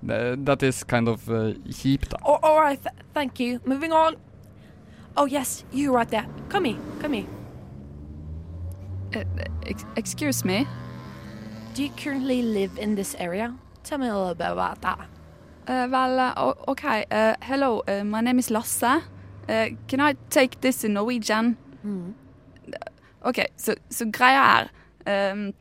uh, 0.09 0.35
that 0.37 0.63
is 0.63 0.83
kind 0.83 1.07
of 1.07 1.29
uh, 1.29 1.53
cheap. 1.71 2.09
Da. 2.09 2.17
Oh, 2.25 2.39
all 2.43 2.59
right, 2.61 2.81
th- 2.81 2.95
thank 3.13 3.39
you. 3.39 3.61
Moving 3.65 3.91
on. 3.91 4.15
Oh, 5.15 5.25
yes, 5.25 5.63
you 5.71 5.93
right 5.93 6.09
there. 6.09 6.27
Come 6.49 6.65
here, 6.65 6.77
come 6.99 7.13
here. 7.13 7.25
Ex 9.65 9.85
excuse 9.95 10.45
me? 10.45 10.67
Do 11.73 11.83
you 11.83 11.89
currently 11.91 12.41
live 12.41 12.77
in 12.77 12.95
this 12.95 13.15
area? 13.19 13.55
Tell 13.83 13.97
me 13.97 14.07
a 14.07 14.17
little 14.17 14.35
bit 14.35 14.51
about 14.51 14.81
that. 14.81 15.07
Uh, 15.69 15.85
well, 15.89 16.19
uh, 16.19 16.53
okay. 16.71 17.03
Uh, 17.11 17.33
hello, 17.41 17.83
my 18.05 18.21
name 18.21 18.39
is 18.39 18.49
Lasse. 18.49 19.01
Can 19.47 19.99
I 19.99 20.15
take 20.29 20.61
this 20.61 20.85
in 20.85 20.93
Norwegian? 20.93 21.57
OK, 23.21 23.39
så, 23.57 23.75
så 23.89 24.05
greia 24.11 24.67
er 25.05 25.31
um, 25.33 25.53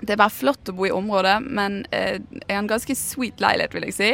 Det 0.00 0.10
er 0.10 0.20
bare 0.20 0.32
flott 0.32 0.68
å 0.68 0.74
bo 0.76 0.84
i 0.84 0.92
området, 0.92 1.38
men 1.46 1.78
jeg 1.92 2.20
har 2.50 2.58
en 2.58 2.68
ganske 2.68 2.96
sweet 2.98 3.40
leilighet, 3.40 3.76
vil 3.76 3.86
jeg 3.88 3.96
si. 3.96 4.10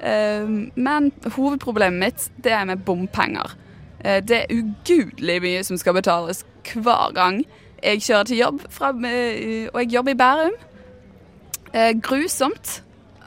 Um, 0.00 0.70
men 0.76 1.10
hovedproblemet 1.36 2.00
mitt, 2.00 2.24
det 2.44 2.54
er 2.56 2.64
med 2.64 2.84
bompenger. 2.86 3.52
Det 4.00 4.38
er 4.38 4.52
ugudelig 4.52 5.36
mye 5.44 5.60
som 5.64 5.76
skal 5.80 5.96
betales 5.96 6.44
hver 6.72 7.12
gang 7.16 7.42
jeg 7.82 8.00
kjører 8.04 8.28
til 8.28 8.40
jobb, 8.40 8.64
fra, 8.72 8.92
og 8.92 9.78
jeg 9.82 9.92
jobber 9.92 10.12
i 10.12 10.18
Bærum. 10.20 10.58
Grusomt 12.04 12.78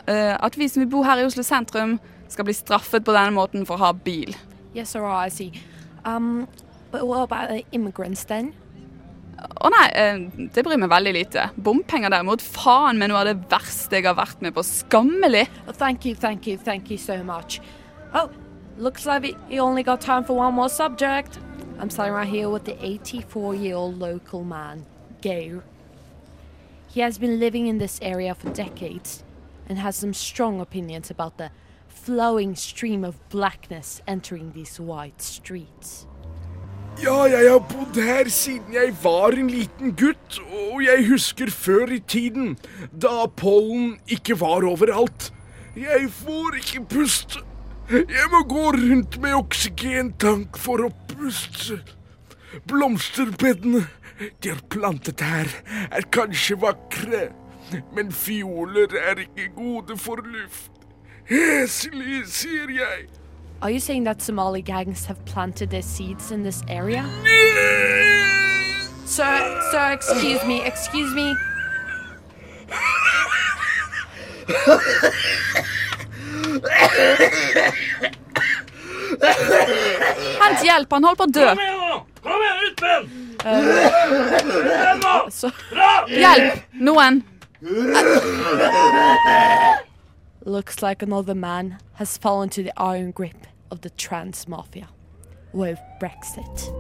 at 0.08 0.56
vi 0.56 0.68
som 0.72 0.82
vil 0.84 0.90
bo 0.92 1.02
her 1.04 1.20
i 1.20 1.26
Oslo 1.28 1.44
sentrum, 1.44 1.98
skal 2.32 2.48
bli 2.48 2.54
straffet 2.56 3.06
på 3.06 3.16
denne 3.16 3.36
måten 3.36 3.66
for 3.68 3.78
å 3.78 3.88
ha 3.88 3.92
bil. 3.92 4.36
Yes, 4.76 4.96
alright, 4.96 5.28
I 5.28 5.30
see. 5.30 5.52
Um, 6.06 6.48
but 6.92 7.08
what 7.08 7.24
about 7.24 7.50
the 7.50 7.66
immigrants 7.72 8.26
then? 8.26 8.54
Å 9.38 9.70
nei, 9.70 9.88
eh, 9.94 10.20
det 10.54 10.64
bryr 10.66 10.80
meg 10.82 10.90
veldig 10.90 11.14
lite. 11.14 11.50
Bompenger 11.62 12.10
derimot, 12.10 12.42
faen 12.42 12.98
meg 12.98 13.12
noe 13.12 13.22
av 13.22 13.30
det 13.30 13.50
verste 13.52 14.00
jeg 14.00 14.08
har 14.08 14.18
vært 14.18 14.42
med 14.42 14.56
på. 14.56 14.64
Skammelig. 14.66 15.48
Oh, 15.68 15.74
thank 15.74 16.06
you, 16.06 16.16
thank 16.16 16.48
you, 16.48 16.58
thank 16.58 16.90
you 16.90 16.98
so 16.98 17.24
much. 17.24 17.62
Oh, 18.14 18.30
looks 18.78 19.06
like 19.06 19.22
we 19.50 19.60
only 19.60 19.84
got 19.84 20.02
time 20.02 20.24
for 20.24 20.36
one 20.36 20.54
more 20.54 20.70
subject. 20.70 21.40
I'm 21.80 21.92
standing 21.92 22.14
right 22.14 22.28
here 22.28 22.50
with 22.50 22.66
the 22.66 22.76
84 22.84 23.56
year 23.56 23.76
old 23.76 24.00
local 24.00 24.44
man, 24.44 24.86
Geir. 25.22 25.64
He 26.88 27.02
has 27.02 27.20
been 27.20 27.40
living 27.40 27.68
in 27.68 27.78
this 27.78 28.00
area 28.02 28.34
for 28.34 28.50
decades 28.50 29.24
and 29.70 29.80
has 29.80 29.96
some 29.96 30.14
strong 30.14 30.62
opinions 30.62 31.12
about 31.12 31.38
the 31.38 31.50
flowing 31.88 32.56
stream 32.56 33.04
of 33.04 33.16
blackness 33.30 34.02
entering 34.08 34.54
these 34.54 34.80
white 34.80 35.22
streets. 35.22 36.08
Ja, 36.98 37.28
jeg 37.30 37.52
har 37.52 37.60
bodd 37.62 37.98
her 38.02 38.30
siden 38.34 38.74
jeg 38.74 38.96
var 39.04 39.36
en 39.38 39.52
liten 39.54 39.92
gutt, 39.94 40.40
og 40.50 40.82
jeg 40.82 41.06
husker 41.12 41.52
før 41.54 41.92
i 41.94 42.00
tiden, 42.00 42.56
da 42.90 43.28
pollen 43.38 44.00
ikke 44.10 44.40
var 44.40 44.66
overalt. 44.66 45.30
Jeg 45.78 46.08
får 46.10 46.58
ikke 46.58 46.82
puste. 46.90 47.44
Jeg 47.92 48.32
må 48.34 48.42
gå 48.50 48.64
rundt 48.74 49.20
med 49.22 49.38
oksygentank 49.38 50.58
for 50.58 50.88
å 50.88 50.90
puste. 51.12 51.78
Blomsterbedene 52.66 53.86
de 54.42 54.50
har 54.50 54.64
plantet 54.74 55.22
her, 55.22 55.54
er 55.94 56.10
kanskje 56.12 56.58
vakre, 56.66 57.28
men 57.94 58.12
fioler 58.12 58.88
er 59.10 59.20
ikke 59.20 59.50
gode 59.56 59.98
for 59.98 60.16
luft. 60.16 60.72
Heslig, 61.30 62.24
sier 62.26 62.70
jeg. 62.70 63.08
Are 63.62 63.72
you 63.72 63.80
saying 63.80 64.06
that 64.06 64.22
Somali 64.22 64.62
gangs 64.62 65.06
have 65.06 65.18
planted 65.26 65.70
their 65.70 65.82
seeds 65.82 66.32
in 66.32 66.44
this 66.44 66.64
area? 66.70 67.04
Sir, 69.06 69.62
sir, 69.72 69.92
excuse 69.92 70.46
me, 70.46 70.62
excuse 70.66 71.14
me. 71.16 71.36
Hent 80.42 80.62
hjelp, 80.64 80.92
han 80.94 81.04
holder 81.04 81.18
på 81.18 81.24
å 81.24 81.32
dø. 81.34 81.48
Kom 81.48 81.60
igjen, 81.64 81.78
nå! 81.82 81.94
Kom 82.28 82.40
igjen, 82.44 82.60
ut 82.68 82.78
med 82.82 82.92
den! 82.94 83.06
Uh, 83.48 83.58
Hjelp! 86.12 86.56
Noen. 86.74 87.24
Looks 90.46 90.82
like 90.82 91.02
another 91.02 91.36
man 91.36 91.78
has 91.94 92.18
fallen 92.18 92.50
to 92.50 92.64
the 92.64 92.72
iron 92.78 93.12
grip 93.12 93.48
of 93.72 93.82
the 93.82 93.90
trans 93.90 94.48
mafia. 94.48 94.88
With 95.54 95.80
Brexit. 96.00 96.72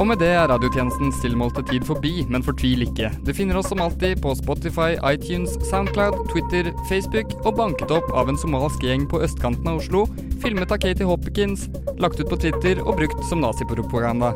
Og 0.00 0.06
med 0.06 0.18
det 0.18 0.30
er 0.32 0.48
radiotjenestens 0.48 1.20
tilmålte 1.22 1.62
tid 1.68 1.84
forbi, 1.86 2.24
men 2.32 2.42
fortvil 2.42 2.82
ikke. 2.86 3.10
Du 3.26 3.30
finner 3.36 3.60
oss 3.60 3.68
som 3.68 3.82
alltid 3.84 4.22
på 4.24 4.32
Spotify, 4.34 4.96
iTunes, 5.04 5.54
Soundcloud, 5.68 6.16
Twitter, 6.32 6.72
Facebook 6.88 7.36
og 7.44 7.58
banket 7.60 7.92
opp 7.94 8.08
av 8.16 8.32
en 8.32 8.40
somalsk 8.40 8.82
gjeng 8.82 9.04
på 9.12 9.20
østkanten 9.22 9.68
av 9.68 9.82
Oslo, 9.82 10.06
filmet 10.42 10.72
av 10.72 10.80
Katie 10.82 11.06
Hopkins, 11.06 11.68
lagt 12.00 12.18
ut 12.18 12.32
på 12.32 12.40
Twitter 12.40 12.80
og 12.82 12.96
brukt 12.98 13.22
som 13.28 13.44
nazipropaganda. 13.44 14.32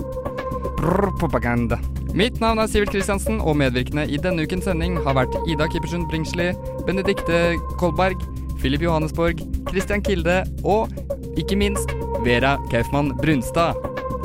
Propaganda. 0.79 1.81
Mitt 2.15 2.37
navn 2.39 2.61
er 2.63 2.69
Sivert 2.71 2.93
Kristiansen, 2.95 3.41
og 3.43 3.57
medvirkende 3.59 4.05
i 4.07 4.19
denne 4.23 4.45
ukens 4.47 4.69
sending 4.69 5.01
har 5.03 5.17
vært 5.19 5.35
Ida 5.51 5.67
Kippersund 5.67 6.07
Bringsli, 6.07 6.53
Benedikte 6.87 7.57
Kolberg, 7.81 8.21
Philip 8.61 8.85
Johannesborg, 8.87 9.41
Christian 9.67 10.03
Kilde 10.07 10.45
og 10.63 10.95
ikke 11.35 11.59
minst 11.59 11.91
Vera 12.23 12.53
Kaufmann 12.71 13.11
Brunstad. 13.19 13.75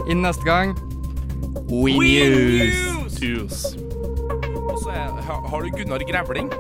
Innen 0.06 0.22
neste 0.28 0.46
gang 0.46 0.76
We 1.72 1.96
News! 1.98 2.78
News. 3.24 3.66
Og 4.70 4.78
så 4.84 4.94
har 4.94 5.66
du 5.66 5.74
Gunnar 5.74 6.06
Grevling. 6.12 6.54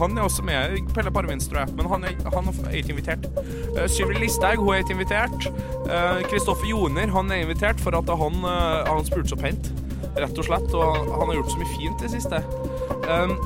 Han 0.00 0.18
er 0.18 0.26
også 0.26 0.42
med 0.42 0.74
i 0.80 0.82
Pelle 0.94 1.14
Parvins, 1.14 1.46
tror 1.46 1.62
jeg. 1.62 1.76
Men 1.78 1.86
han 1.94 2.08
er, 2.10 2.18
han 2.34 2.50
er 2.50 2.74
ikke 2.80 2.96
invitert. 2.96 3.30
Uh, 3.78 3.86
Syvri 3.86 4.18
Listhaug 4.18 4.64
hun 4.64 4.74
er 4.74 4.82
ikke 4.82 4.98
invitert. 4.98 5.46
Kristoffer 6.26 6.66
Joner 6.66 7.14
han 7.14 7.30
er 7.30 7.46
invitert 7.46 7.80
for 7.80 7.94
at 7.94 8.10
han, 8.18 8.42
uh, 8.42 8.82
han 8.90 9.06
spurte 9.06 9.30
så 9.30 9.38
pent, 9.38 9.70
rett 10.16 10.38
og 10.38 10.46
slett. 10.46 10.70
Og 10.76 10.96
han 11.12 11.28
har 11.28 11.34
gjort 11.40 11.52
så 11.54 11.60
mye 11.62 11.74
fint 11.76 12.02
i 12.02 12.08
det 12.08 12.12
siste. 12.16 12.42
Um, 13.08 13.36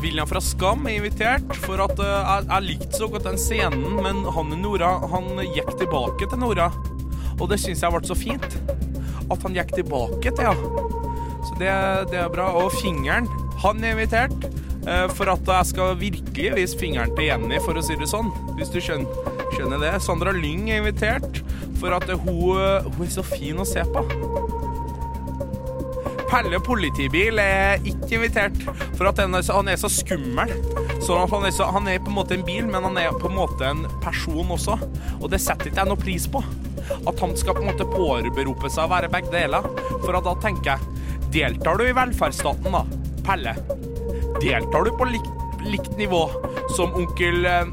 William 0.00 0.28
fra 0.28 0.40
Skam 0.40 0.86
er 0.88 0.96
invitert, 0.96 1.50
for 1.60 1.82
at 1.84 1.98
uh, 2.00 2.06
jeg, 2.08 2.46
jeg 2.48 2.66
likte 2.70 2.96
så 2.96 3.08
godt 3.12 3.26
den 3.28 3.40
scenen, 3.40 3.98
men 4.00 4.22
han 4.24 4.54
og 4.54 4.62
Nora 4.62 4.94
han 5.12 5.28
gikk 5.44 5.74
tilbake 5.82 6.28
til 6.30 6.40
Nora. 6.40 6.70
Og 7.40 7.48
det 7.52 7.60
syns 7.60 7.84
jeg 7.84 7.92
ble 7.92 8.00
så 8.08 8.16
fint. 8.16 8.56
At 9.30 9.44
han 9.44 9.54
gikk 9.56 9.74
tilbake 9.76 10.32
til 10.32 10.48
henne. 10.48 10.86
Så 11.46 11.54
det, 11.60 11.70
det 12.12 12.18
er 12.20 12.32
bra. 12.32 12.50
Og 12.60 12.72
fingeren, 12.80 13.28
han 13.62 13.84
er 13.84 13.94
invitert. 13.94 14.34
eh, 14.84 15.06
For 15.16 15.30
at 15.32 15.46
jeg 15.48 15.68
skal 15.70 15.94
virkelig 16.00 16.50
vise 16.58 16.80
fingeren 16.80 17.14
til 17.16 17.30
Jenny, 17.30 17.60
for 17.64 17.78
å 17.78 17.84
si 17.84 17.96
det 17.96 18.08
sånn. 18.10 18.28
Hvis 18.58 18.72
du 18.74 18.80
skjønner, 18.82 19.30
skjønner 19.54 19.80
det. 19.80 19.94
Sandra 20.04 20.34
Lyng 20.36 20.68
er 20.68 20.82
invitert 20.82 21.40
for 21.80 21.96
at 21.96 22.08
hun, 22.12 22.58
hun 22.90 23.06
er 23.06 23.14
så 23.14 23.24
fin 23.24 23.60
å 23.60 23.64
se 23.68 23.86
på. 23.88 24.04
Pelle 26.30 26.60
politibil 26.62 27.40
er 27.42 27.82
ikke 27.82 28.14
invitert, 28.14 28.58
for 28.94 29.08
at 29.10 29.18
er 29.18 29.26
han 29.50 29.68
er 29.68 29.78
så 29.80 29.90
skummel. 29.90 30.52
Så 31.02 31.16
han 31.18 31.46
er, 31.46 31.50
så, 31.50 31.66
han 31.74 31.88
er 31.90 31.98
på 31.98 32.12
en 32.12 32.18
måte 32.20 32.36
en 32.36 32.44
bil, 32.46 32.68
men 32.70 32.86
han 32.86 32.98
er 33.00 33.16
på 33.18 33.26
en 33.26 33.34
måte 33.34 33.66
en 33.66 33.82
person 34.04 34.52
også. 34.54 34.76
Og 35.18 35.26
det 35.32 35.40
setter 35.42 35.70
ikke 35.70 35.82
jeg 35.82 35.90
noe 35.90 35.98
pris 35.98 36.28
på. 36.30 36.42
At 37.08 37.18
han 37.22 37.34
skal 37.38 37.58
på 37.58 37.64
en 37.64 37.72
måte 37.72 37.88
påberope 37.88 38.70
seg 38.70 38.86
å 38.86 38.92
være 38.92 39.10
begge 39.10 39.32
deler. 39.34 39.66
For 40.04 40.14
da 40.14 40.36
tenker 40.44 40.76
jeg, 40.76 41.04
deltar 41.34 41.80
du 41.80 41.88
i 41.88 41.96
velferdsstaten 41.96 42.78
da, 42.78 42.84
Pelle? 43.26 43.56
Deltar 44.38 44.86
du 44.86 44.94
på 44.96 45.10
likt, 45.10 45.44
likt 45.66 45.98
nivå 45.98 46.24
som 46.76 46.94
onkel 46.96 47.44
eh, 47.46 47.66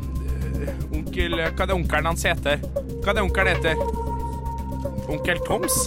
Onkel 0.98 1.38
Hva 1.38 1.52
er 1.52 1.70
det 1.70 1.76
onkelen 1.76 2.10
hans 2.10 2.26
heter? 2.26 2.62
Hva 3.04 3.12
er 3.12 3.20
det 3.20 3.24
onkelen 3.24 3.54
heter? 3.54 3.82
Onkel 5.14 5.46
Toms? 5.46 5.86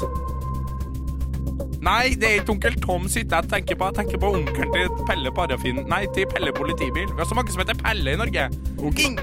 Nei, 1.80 2.14
det 2.20 2.28
er 2.28 2.34
ikke 2.42 2.52
onkel 2.52 2.74
Tom 2.82 3.06
sitt 3.08 3.32
jeg 3.32 3.48
tenker 3.48 3.76
på. 3.80 3.86
Jeg 3.88 3.96
tenker 3.96 4.20
på 4.20 4.32
onkelen 4.36 4.72
til 4.74 5.04
Pelle 5.08 5.30
Parafin 5.32 5.80
Nei, 5.88 6.02
til 6.14 6.26
Pelle 6.28 6.52
politibil. 6.52 7.06
Vi 7.08 7.16
har 7.18 7.28
så 7.28 7.36
mange 7.38 7.52
som 7.54 7.62
heter 7.62 7.78
Pelle 7.80 8.12
i 8.12 8.18
Norge. 8.20 8.48
Onkel, 8.78 9.16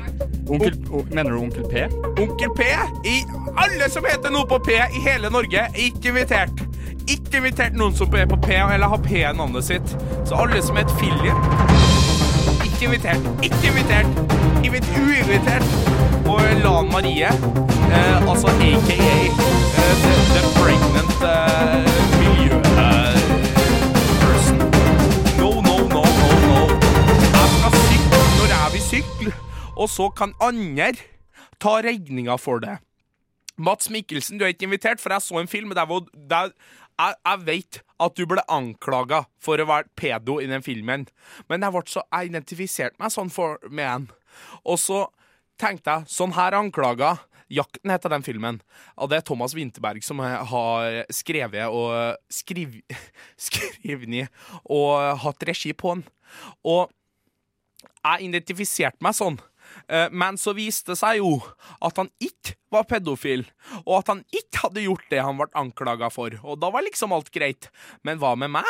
onkel, 0.49 0.79
o, 0.89 1.03
mener 1.11 1.35
du 1.35 1.37
onkel 1.37 1.67
P? 1.69 1.85
Onkel 2.23 2.49
P 2.57 2.65
i 3.05 3.19
Alle 3.61 3.89
som 3.93 4.05
heter 4.09 4.33
noe 4.33 4.49
på 4.49 4.57
P 4.65 4.73
i 4.73 5.03
hele 5.05 5.29
Norge, 5.29 5.67
er 5.67 5.85
ikke 5.85 6.09
invitert. 6.15 6.65
Ikke 7.05 7.37
invitert 7.43 7.77
noen 7.77 7.93
som 7.95 8.17
er 8.17 8.25
på 8.29 8.39
P 8.41 8.57
eller 8.57 8.89
har 8.89 9.03
P-navnet 9.05 9.69
sitt. 9.69 9.93
Så 10.25 10.41
alle 10.41 10.61
som 10.65 10.79
heter 10.79 10.97
Philip 10.97 12.65
Ikke 12.65 12.89
invitert. 12.89 13.31
Ikke 13.45 13.69
invitert. 13.69 14.23
Invit 14.65 14.89
uinvitert. 14.97 15.69
Og 16.27 16.41
Lan 16.65 16.89
Marie, 16.91 17.29
eh, 17.29 18.29
altså 18.29 18.51
aka 18.57 18.97
eh, 18.97 20.16
så 29.97 30.11
kan 30.13 30.35
andre 30.43 30.93
ta 31.61 31.79
regninga 31.81 32.37
for 32.37 32.61
det. 32.61 32.77
Mats 33.57 33.89
Mikkelsen, 33.89 34.37
du 34.37 34.45
er 34.45 34.53
ikke 34.53 34.67
invitert, 34.67 35.01
for 35.01 35.13
jeg 35.13 35.25
så 35.25 35.39
en 35.41 35.49
film 35.49 35.73
der 35.73 35.89
der, 36.13 36.51
jeg, 36.97 37.15
jeg 37.25 37.45
vet 37.45 37.79
at 38.05 38.17
du 38.17 38.25
ble 38.29 38.43
anklaga 38.49 39.23
for 39.41 39.57
å 39.57 39.65
være 39.69 39.89
pedo 39.97 40.37
i 40.41 40.49
den 40.49 40.65
filmen, 40.65 41.07
men 41.49 41.65
jeg, 41.65 41.73
ble 41.73 41.81
så, 41.89 42.03
jeg 42.13 42.29
identifiserte 42.29 43.01
meg 43.01 43.13
sånn 43.13 43.33
for, 43.33 43.57
med 43.69 43.89
en. 43.89 44.05
Og 44.65 44.77
så 44.81 45.07
tenkte 45.57 45.95
jeg, 45.95 46.13
sånn 46.13 46.37
her 46.37 46.57
anklager, 46.57 47.23
'Jakten' 47.47 47.93
heter 47.93 48.11
den 48.11 48.25
filmen. 48.27 48.57
Og 48.99 49.07
det 49.07 49.21
er 49.21 49.23
Thomas 49.23 49.53
Winterberg 49.55 50.03
som 50.03 50.19
har 50.19 51.05
skrevet 51.15 51.71
og 51.71 52.17
skriv, 52.27 52.81
ned 54.13 54.27
og 54.65 55.21
hatt 55.23 55.45
regi 55.47 55.71
på 55.71 55.95
den. 55.95 56.03
Og 56.67 56.91
jeg 58.03 58.27
identifiserte 58.27 58.99
meg 58.99 59.15
sånn. 59.15 59.39
Eh, 59.87 60.09
Men 60.11 60.37
så 60.39 60.53
viste 60.57 60.93
det 60.93 60.99
seg 60.99 61.21
jo 61.21 61.37
at 61.83 61.97
han 61.99 62.09
ikke 62.19 62.55
var 62.73 62.87
pedofil, 62.89 63.45
og 63.85 63.93
at 64.01 64.11
han 64.11 64.23
ikke 64.35 64.65
hadde 64.65 64.83
gjort 64.83 65.07
det 65.11 65.23
han 65.23 65.39
ble 65.39 65.47
anklaga 65.55 66.09
for. 66.11 66.35
Og 66.43 66.59
da 66.59 66.71
var 66.73 66.83
liksom 66.83 67.15
alt 67.15 67.31
greit. 67.31 67.69
Men 68.03 68.19
hva 68.19 68.35
med 68.39 68.51
meg? 68.57 68.67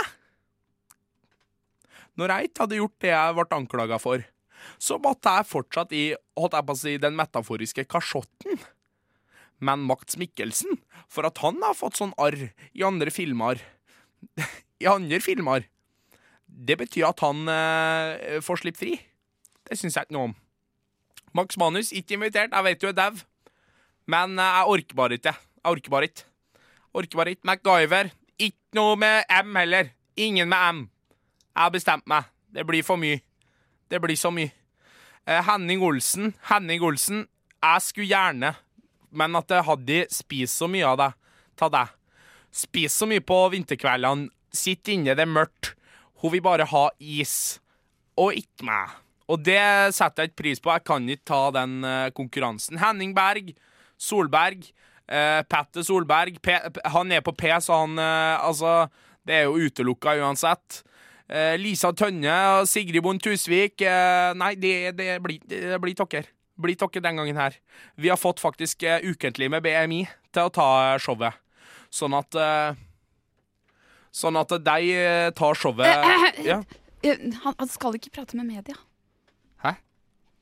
Når 2.17 2.33
jeg 2.33 2.49
ikke 2.49 2.65
hadde 2.65 2.79
gjort 2.81 2.97
det 3.03 3.13
jeg 3.13 3.37
ble 3.37 3.47
anklaga 3.57 3.99
for, 4.01 4.25
så 4.81 4.97
måtte 5.01 5.33
jeg 5.37 5.49
fortsatt 5.49 5.93
i 5.93 6.05
holdt 6.37 6.57
jeg 6.57 6.65
på 6.65 6.73
å 6.73 6.79
si, 6.79 6.95
den 7.01 7.17
metaforiske 7.17 7.85
kasjotten. 7.89 8.57
Men 9.61 9.85
Max 9.89 10.17
Mikkelsen, 10.21 10.77
for 11.09 11.25
at 11.29 11.39
han 11.41 11.57
har 11.65 11.77
fått 11.77 11.97
sånn 11.97 12.13
arr 12.21 12.49
i 12.77 12.83
andre 12.85 13.09
filmer 13.13 13.57
I 14.83 14.85
andre 14.89 15.17
filmer 15.23 15.63
Det 16.45 16.75
betyr 16.77 17.07
at 17.07 17.21
han 17.25 17.47
eh, 17.49 18.37
får 18.45 18.61
slippe 18.61 18.81
fri. 18.81 18.93
Det 19.65 19.77
syns 19.77 19.97
jeg 19.97 20.07
ikke 20.07 20.15
noe 20.17 20.29
om. 20.29 20.35
Max 21.37 21.57
Manus, 21.61 21.91
ikke 21.93 22.17
invitert. 22.17 22.53
Jeg 22.53 22.65
vet 22.65 22.81
du 22.81 22.89
er 22.89 22.97
dau. 22.97 23.19
Men 24.09 24.37
eh, 24.39 24.55
jeg 24.57 24.73
orker 24.73 24.97
bare 24.97 25.19
ikke. 25.19 25.33
Jeg 25.37 25.75
orker 25.75 25.93
bare 25.93 26.09
ikke. 26.09 26.27
Orker 26.97 27.21
bare 27.21 27.35
ikke. 27.35 27.45
MacGyver. 27.45 28.11
Ikke 28.37 28.77
noe 28.79 28.97
med 28.99 29.25
M 29.43 29.57
heller. 29.59 29.91
Ingen 30.17 30.49
med 30.49 30.69
M. 30.73 30.83
Jeg 31.53 31.63
har 31.63 31.73
bestemt 31.73 32.07
meg. 32.09 32.29
Det 32.53 32.65
blir 32.65 32.85
for 32.85 32.99
mye. 33.01 33.19
Det 33.91 34.01
blir 34.03 34.17
så 34.19 34.31
mye. 34.33 34.51
Eh, 35.27 35.43
Henning 35.45 35.83
Olsen. 35.83 36.33
Henning 36.49 36.83
Olsen. 36.83 37.25
Jeg 37.57 37.81
skulle 37.81 38.07
gjerne, 38.07 38.53
men 39.11 39.35
at 39.35 39.49
jeg 39.49 39.65
hadde 39.65 40.03
spist 40.13 40.59
så 40.61 40.67
mye 40.69 40.85
av 40.85 40.99
deg. 41.01 41.15
Ta 41.57 41.69
deg. 41.73 41.93
Spist 42.53 43.01
så 43.01 43.07
mye 43.09 43.23
på 43.25 43.39
vinterkveldene. 43.53 44.29
Sitt 44.53 44.87
inne, 44.93 45.15
det 45.17 45.25
er 45.25 45.29
mørkt. 45.29 45.73
Hun 46.21 46.33
vil 46.33 46.41
bare 46.45 46.65
ha 46.69 46.83
is. 46.99 47.59
Og 48.17 48.37
ikke 48.37 48.65
meg. 48.69 48.93
Og 49.27 49.41
det 49.43 49.59
setter 49.95 50.23
jeg 50.23 50.31
ikke 50.31 50.41
pris 50.43 50.61
på. 50.63 50.71
Jeg 50.71 50.85
kan 50.87 51.07
ikke 51.11 51.27
ta 51.27 51.41
den 51.55 51.79
eh, 51.83 52.09
konkurransen. 52.15 52.79
Henning 52.79 53.13
Berg, 53.17 53.51
Solberg, 53.99 54.67
uh, 55.09 55.41
Petter 55.49 55.81
Solberg 55.81 56.35
P 56.43 56.53
Han 56.93 57.11
er 57.11 57.23
på 57.25 57.33
P, 57.33 57.47
så 57.65 57.79
han 57.81 57.97
eh, 57.97 58.45
Altså, 58.45 58.85
det 59.25 59.39
er 59.39 59.47
jo 59.47 59.57
utelukka 59.67 60.13
uansett. 60.21 60.83
Eh, 61.27 61.57
Lisa 61.59 61.91
Tønne 61.91 62.35
og 62.55 62.69
Sigrid 62.71 63.03
Bond 63.03 63.19
Tusvik 63.25 63.81
eh, 63.83 64.31
Nei, 64.39 64.53
det, 64.55 64.93
det 64.95 65.17
blir 65.23 65.41
dere. 65.49 66.23
Blir 66.57 66.77
dere 66.79 67.03
den 67.03 67.19
gangen 67.19 67.37
her. 67.37 67.57
Vi 67.99 68.09
har 68.09 68.17
fått 68.21 68.39
faktisk 68.39 68.85
eh, 68.87 69.03
ukentlig 69.03 69.49
med 69.51 69.65
BMI 69.65 70.05
til 70.31 70.47
å 70.47 70.53
ta 70.53 70.69
showet. 71.03 71.35
Sånn 71.91 72.15
at 72.17 72.37
eh, 72.37 72.83
Sånn 74.17 74.39
at 74.39 74.55
de 74.65 74.93
eh, 74.95 75.29
tar 75.37 75.59
showet 75.59 75.91
ja. 76.47 76.61
Eh, 77.03 77.27
Han, 77.43 77.53
han 77.59 77.69
skal 77.69 77.99
ikke 77.99 78.13
prate 78.15 78.39
med 78.39 78.47
media. 78.49 78.77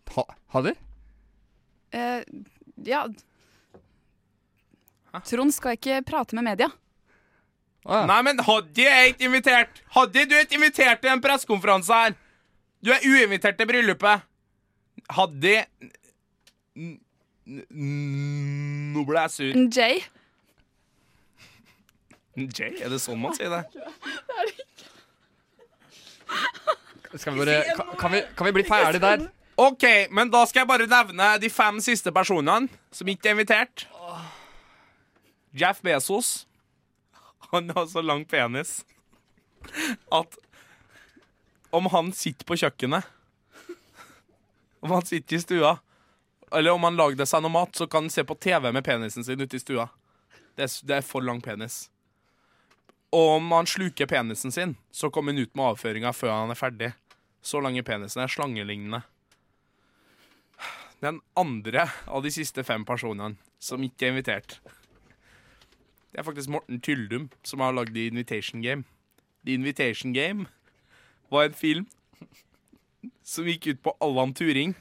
Hæ? 0.09 0.21
Ha, 0.21 0.23
Hadder? 0.53 0.75
Eh, 1.95 2.21
ja 2.85 3.05
Trond 5.25 5.53
skal 5.55 5.71
ikke 5.77 6.01
prate 6.03 6.35
med 6.35 6.43
media. 6.43 6.67
Nei, 7.85 8.21
men 8.25 8.39
Haddy 8.43 8.83
er 8.89 9.03
ikke 9.11 9.25
invitert! 9.29 9.69
Haddy, 9.95 10.25
du 10.27 10.33
er 10.35 10.41
ikke 10.43 10.55
invitert 10.57 10.99
til 11.03 11.09
en 11.13 11.21
pressekonferanse 11.23 11.93
her! 11.93 12.13
Du 12.83 12.89
er 12.91 12.99
uinvitert 13.05 13.55
til 13.57 13.67
bryllupet. 13.69 14.21
Haddy 15.15 15.55
Nå 17.45 19.03
ble 19.05 19.19
jeg 19.21 19.31
sur. 19.31 19.53
Jay. 19.77 19.95
Jay, 22.35 22.73
er 22.83 22.89
det 22.91 22.99
sånn 22.99 23.21
man 23.21 23.31
sier 23.37 23.49
det? 23.53 23.63
Skal 27.15 27.31
vi 27.31 27.39
bare 27.45 27.61
Kan, 27.77 27.87
kan, 28.01 28.11
vi, 28.11 28.19
kan 28.35 28.45
vi 28.49 28.53
bli 28.57 28.65
ferdig 28.67 28.99
der? 28.99 29.23
OK, 29.55 29.83
men 30.11 30.31
da 30.31 30.41
skal 30.47 30.63
jeg 30.63 30.67
bare 30.67 30.87
nevne 30.89 31.29
de 31.39 31.49
fem 31.51 31.77
siste 31.83 32.11
personene 32.15 32.67
som 32.91 33.07
ikke 33.07 33.31
er 33.31 33.37
invitert. 33.37 33.85
Jeff 35.55 35.79
Bezos. 35.81 36.43
Han 37.51 37.69
har 37.71 37.85
så 37.87 38.01
lang 38.03 38.25
penis 38.27 38.81
at 40.11 40.35
om 41.75 41.87
han 41.91 42.11
sitter 42.13 42.45
på 42.45 42.57
kjøkkenet 42.59 43.07
Om 44.85 44.91
han 44.91 45.05
sitter 45.05 45.37
i 45.37 45.41
stua, 45.41 45.71
eller 46.51 46.75
om 46.75 46.83
han 46.85 46.97
lagde 46.99 47.25
seg 47.25 47.41
noe 47.41 47.53
mat, 47.53 47.71
så 47.73 47.87
kan 47.89 48.05
han 48.05 48.13
se 48.13 48.21
på 48.27 48.35
TV 48.37 48.69
med 48.69 48.85
penisen 48.85 49.25
sin 49.25 49.41
ute 49.41 49.57
i 49.57 49.61
stua. 49.63 49.87
Det 50.53 50.67
er, 50.67 50.73
det 50.85 50.97
er 50.99 51.07
for 51.07 51.25
lang 51.25 51.41
penis. 51.41 51.87
Og 53.09 53.39
om 53.39 53.49
han 53.55 53.65
sluker 53.65 54.05
penisen 54.11 54.53
sin, 54.53 54.75
så 54.93 55.09
kommer 55.09 55.33
han 55.33 55.41
ut 55.41 55.55
med 55.57 55.71
avføringa 55.71 56.13
før 56.13 56.35
han 56.35 56.53
er 56.53 56.59
ferdig. 56.59 56.91
Så 57.41 57.63
lang 57.65 57.79
er 57.79 57.87
penisen 57.87 58.21
er 58.21 58.29
slangelignende. 58.29 59.01
Den 61.03 61.19
andre 61.35 61.89
av 62.07 62.23
de 62.23 62.31
siste 62.31 62.63
fem 62.63 62.85
personene 62.87 63.35
som 63.59 63.83
ikke 63.83 64.07
er 64.07 64.15
invitert, 64.15 64.59
det 66.11 66.21
er 66.21 66.27
faktisk 66.27 66.51
Morten 66.53 66.79
Tyldum 66.79 67.27
som 67.43 67.59
har 67.59 67.75
lagd 67.75 67.93
The 67.93 68.07
Invitation 68.07 68.61
Game. 68.63 68.85
The 69.45 69.53
Invitation 69.53 70.13
Game 70.13 70.47
var 71.29 71.49
en 71.49 71.57
film 71.57 71.87
som 73.25 73.47
gikk 73.49 73.67
ut 73.67 73.81
på 73.83 73.95
Allan 74.01 74.33
Turing. 74.33 74.75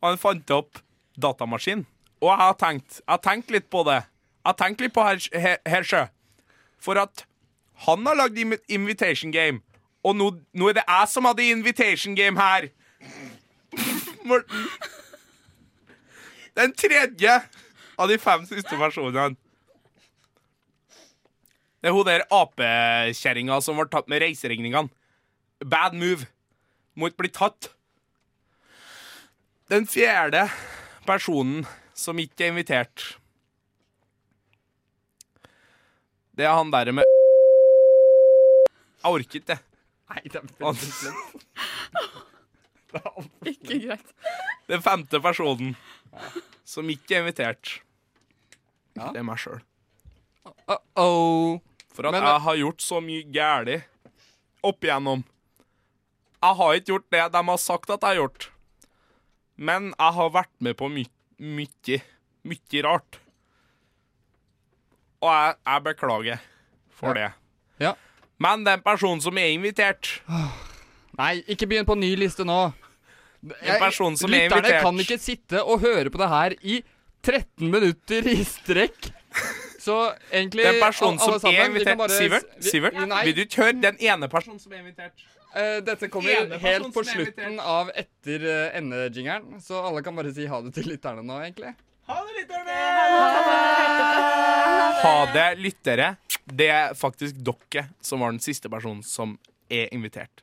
Og 0.00 0.08
han 0.08 0.20
fant 0.20 0.54
opp 0.56 0.80
datamaskin. 1.20 1.84
Og 2.22 2.30
jeg 2.30 2.40
har 2.40 2.56
tenkt, 2.60 2.98
jeg 3.02 3.12
har 3.12 3.22
tenkt 3.22 3.52
litt 3.52 3.68
på 3.70 3.84
det. 3.84 4.00
Jeg 4.00 4.48
har 4.48 4.58
tenkt 4.60 4.80
litt 4.80 4.94
på 4.96 5.04
her, 5.04 5.20
her, 5.36 5.60
her. 5.68 6.08
For 6.80 7.00
at 7.00 7.26
han 7.84 8.06
har 8.06 8.16
lagd 8.16 8.38
Invitation 8.68 9.32
Game, 9.32 9.60
og 10.04 10.16
nå, 10.16 10.30
nå 10.52 10.68
er 10.70 10.78
det 10.78 10.84
jeg 10.88 11.10
som 11.10 11.28
hadde 11.28 11.46
Invitation 11.48 12.16
Game 12.16 12.40
her. 12.40 12.68
Morten. 14.24 14.68
Den 16.54 16.72
tredje 16.76 17.38
av 17.98 18.08
de 18.10 18.18
fem 18.18 18.44
siste 18.48 18.78
personene. 18.78 19.34
Det 21.82 21.90
er 21.90 21.96
hun 21.96 22.06
der 22.08 22.24
apekjerringa 22.32 23.58
som 23.60 23.76
ble 23.76 23.88
tatt 23.92 24.08
med 24.08 24.22
reiseregningene. 24.24 24.88
Bad 25.64 25.96
move. 25.98 26.24
Må 26.96 27.10
ikke 27.10 27.26
bli 27.26 27.32
tatt. 27.34 27.68
Den 29.68 29.84
fjerde 29.88 30.46
personen 31.04 31.66
som 31.96 32.18
ikke 32.20 32.46
er 32.46 32.52
invitert, 32.52 33.18
det 36.34 36.44
er 36.44 36.56
han 36.58 36.72
der 36.72 36.90
med 36.92 37.06
Jeg 39.04 39.12
orker 39.12 39.38
ikke 39.38 39.52
det. 39.52 39.58
Nei, 40.10 40.20
det 40.24 40.40
er 40.40 42.24
Ikke 43.50 43.78
greit. 43.86 44.12
Den 44.70 44.82
femte 44.84 45.20
personen 45.20 45.74
som 46.64 46.88
ikke 46.88 47.16
er 47.18 47.24
invitert, 47.24 47.80
Ja. 48.96 49.10
det 49.12 49.18
er 49.20 49.26
meg 49.26 49.38
sjøl. 49.42 49.60
Uh-oh. 50.68 51.60
For 51.94 52.06
at 52.08 52.12
Men- 52.14 52.22
jeg 52.26 52.40
har 52.46 52.56
gjort 52.60 52.80
så 52.82 53.00
mye 53.02 53.24
galt 53.34 53.84
opp 54.64 54.80
igjennom. 54.86 55.24
Jeg 56.44 56.56
har 56.60 56.74
ikke 56.78 56.92
gjort 56.92 57.10
det 57.10 57.24
de 57.32 57.42
har 57.48 57.56
sagt 57.58 57.90
at 57.90 58.00
jeg 58.02 58.08
har 58.14 58.20
gjort. 58.22 58.48
Men 59.56 59.92
jeg 59.98 60.12
har 60.18 60.30
vært 60.34 60.52
med 60.60 60.76
på 60.76 60.88
my 60.90 61.04
mye, 61.38 62.00
mye 62.44 62.82
rart. 62.84 63.18
Og 65.24 65.30
jeg, 65.32 65.54
jeg 65.66 65.84
beklager 65.84 66.40
for 66.94 67.14
det. 67.16 67.30
Ja. 67.82 67.94
Men 68.38 68.64
den 68.66 68.82
personen 68.84 69.20
som 69.24 69.36
er 69.38 69.50
invitert 69.54 70.20
Nei, 71.18 71.42
ikke 71.46 71.66
begynn 71.70 71.86
på 71.86 71.94
ny 71.98 72.10
liste 72.18 72.44
nå. 72.46 72.72
En 73.44 73.78
person 73.82 74.16
som 74.16 74.32
er 74.32 74.48
Lytterne 74.48 74.80
kan 74.80 75.00
ikke 75.04 75.18
sitte 75.20 75.60
og 75.64 75.80
høre 75.84 76.10
på 76.12 76.20
det 76.22 76.28
her 76.32 76.54
i 76.62 76.78
13 77.24 77.70
minutter 77.70 78.26
i 78.28 78.38
strekk. 78.44 79.10
Så 79.84 79.94
egentlig 80.32 80.64
Den 80.64 80.80
personen 80.80 81.18
som 81.20 81.36
sammen, 81.40 81.60
er 81.60 81.68
invitert 81.68 81.98
bare- 81.98 82.16
Sivert, 82.16 82.46
vi- 82.56 82.70
Sivert 82.70 82.94
Nei. 83.08 83.24
vil 83.26 83.34
du 83.36 83.40
ikke 83.44 83.62
høre 83.62 83.80
den 83.82 83.96
ene 84.00 84.28
personen 84.32 84.58
som 84.60 84.72
er 84.72 84.78
invitert? 84.80 85.12
Uh, 85.54 85.78
dette 85.86 86.08
kommer 86.10 86.30
ene 86.34 86.58
helt 86.58 86.88
på 86.94 87.04
slutten 87.06 87.60
av 87.60 87.90
etter 87.94 88.42
uh, 88.42 88.76
endejingeren, 88.78 89.60
så 89.62 89.84
alle 89.86 90.02
kan 90.02 90.16
bare 90.16 90.32
si 90.34 90.46
ha 90.50 90.60
det 90.64 90.72
til 90.74 90.88
lytterne 90.88 91.22
nå, 91.22 91.36
egentlig. 91.44 91.74
Ha 95.04 95.26
det, 95.32 95.58
lyttere. 95.58 96.16
Det 96.44 96.68
er 96.68 96.94
faktisk 96.98 97.36
dere 97.44 97.86
som 98.02 98.20
var 98.20 98.34
den 98.34 98.40
siste 98.40 98.68
personen 98.72 99.02
som 99.02 99.38
er 99.70 99.88
invitert. 99.94 100.42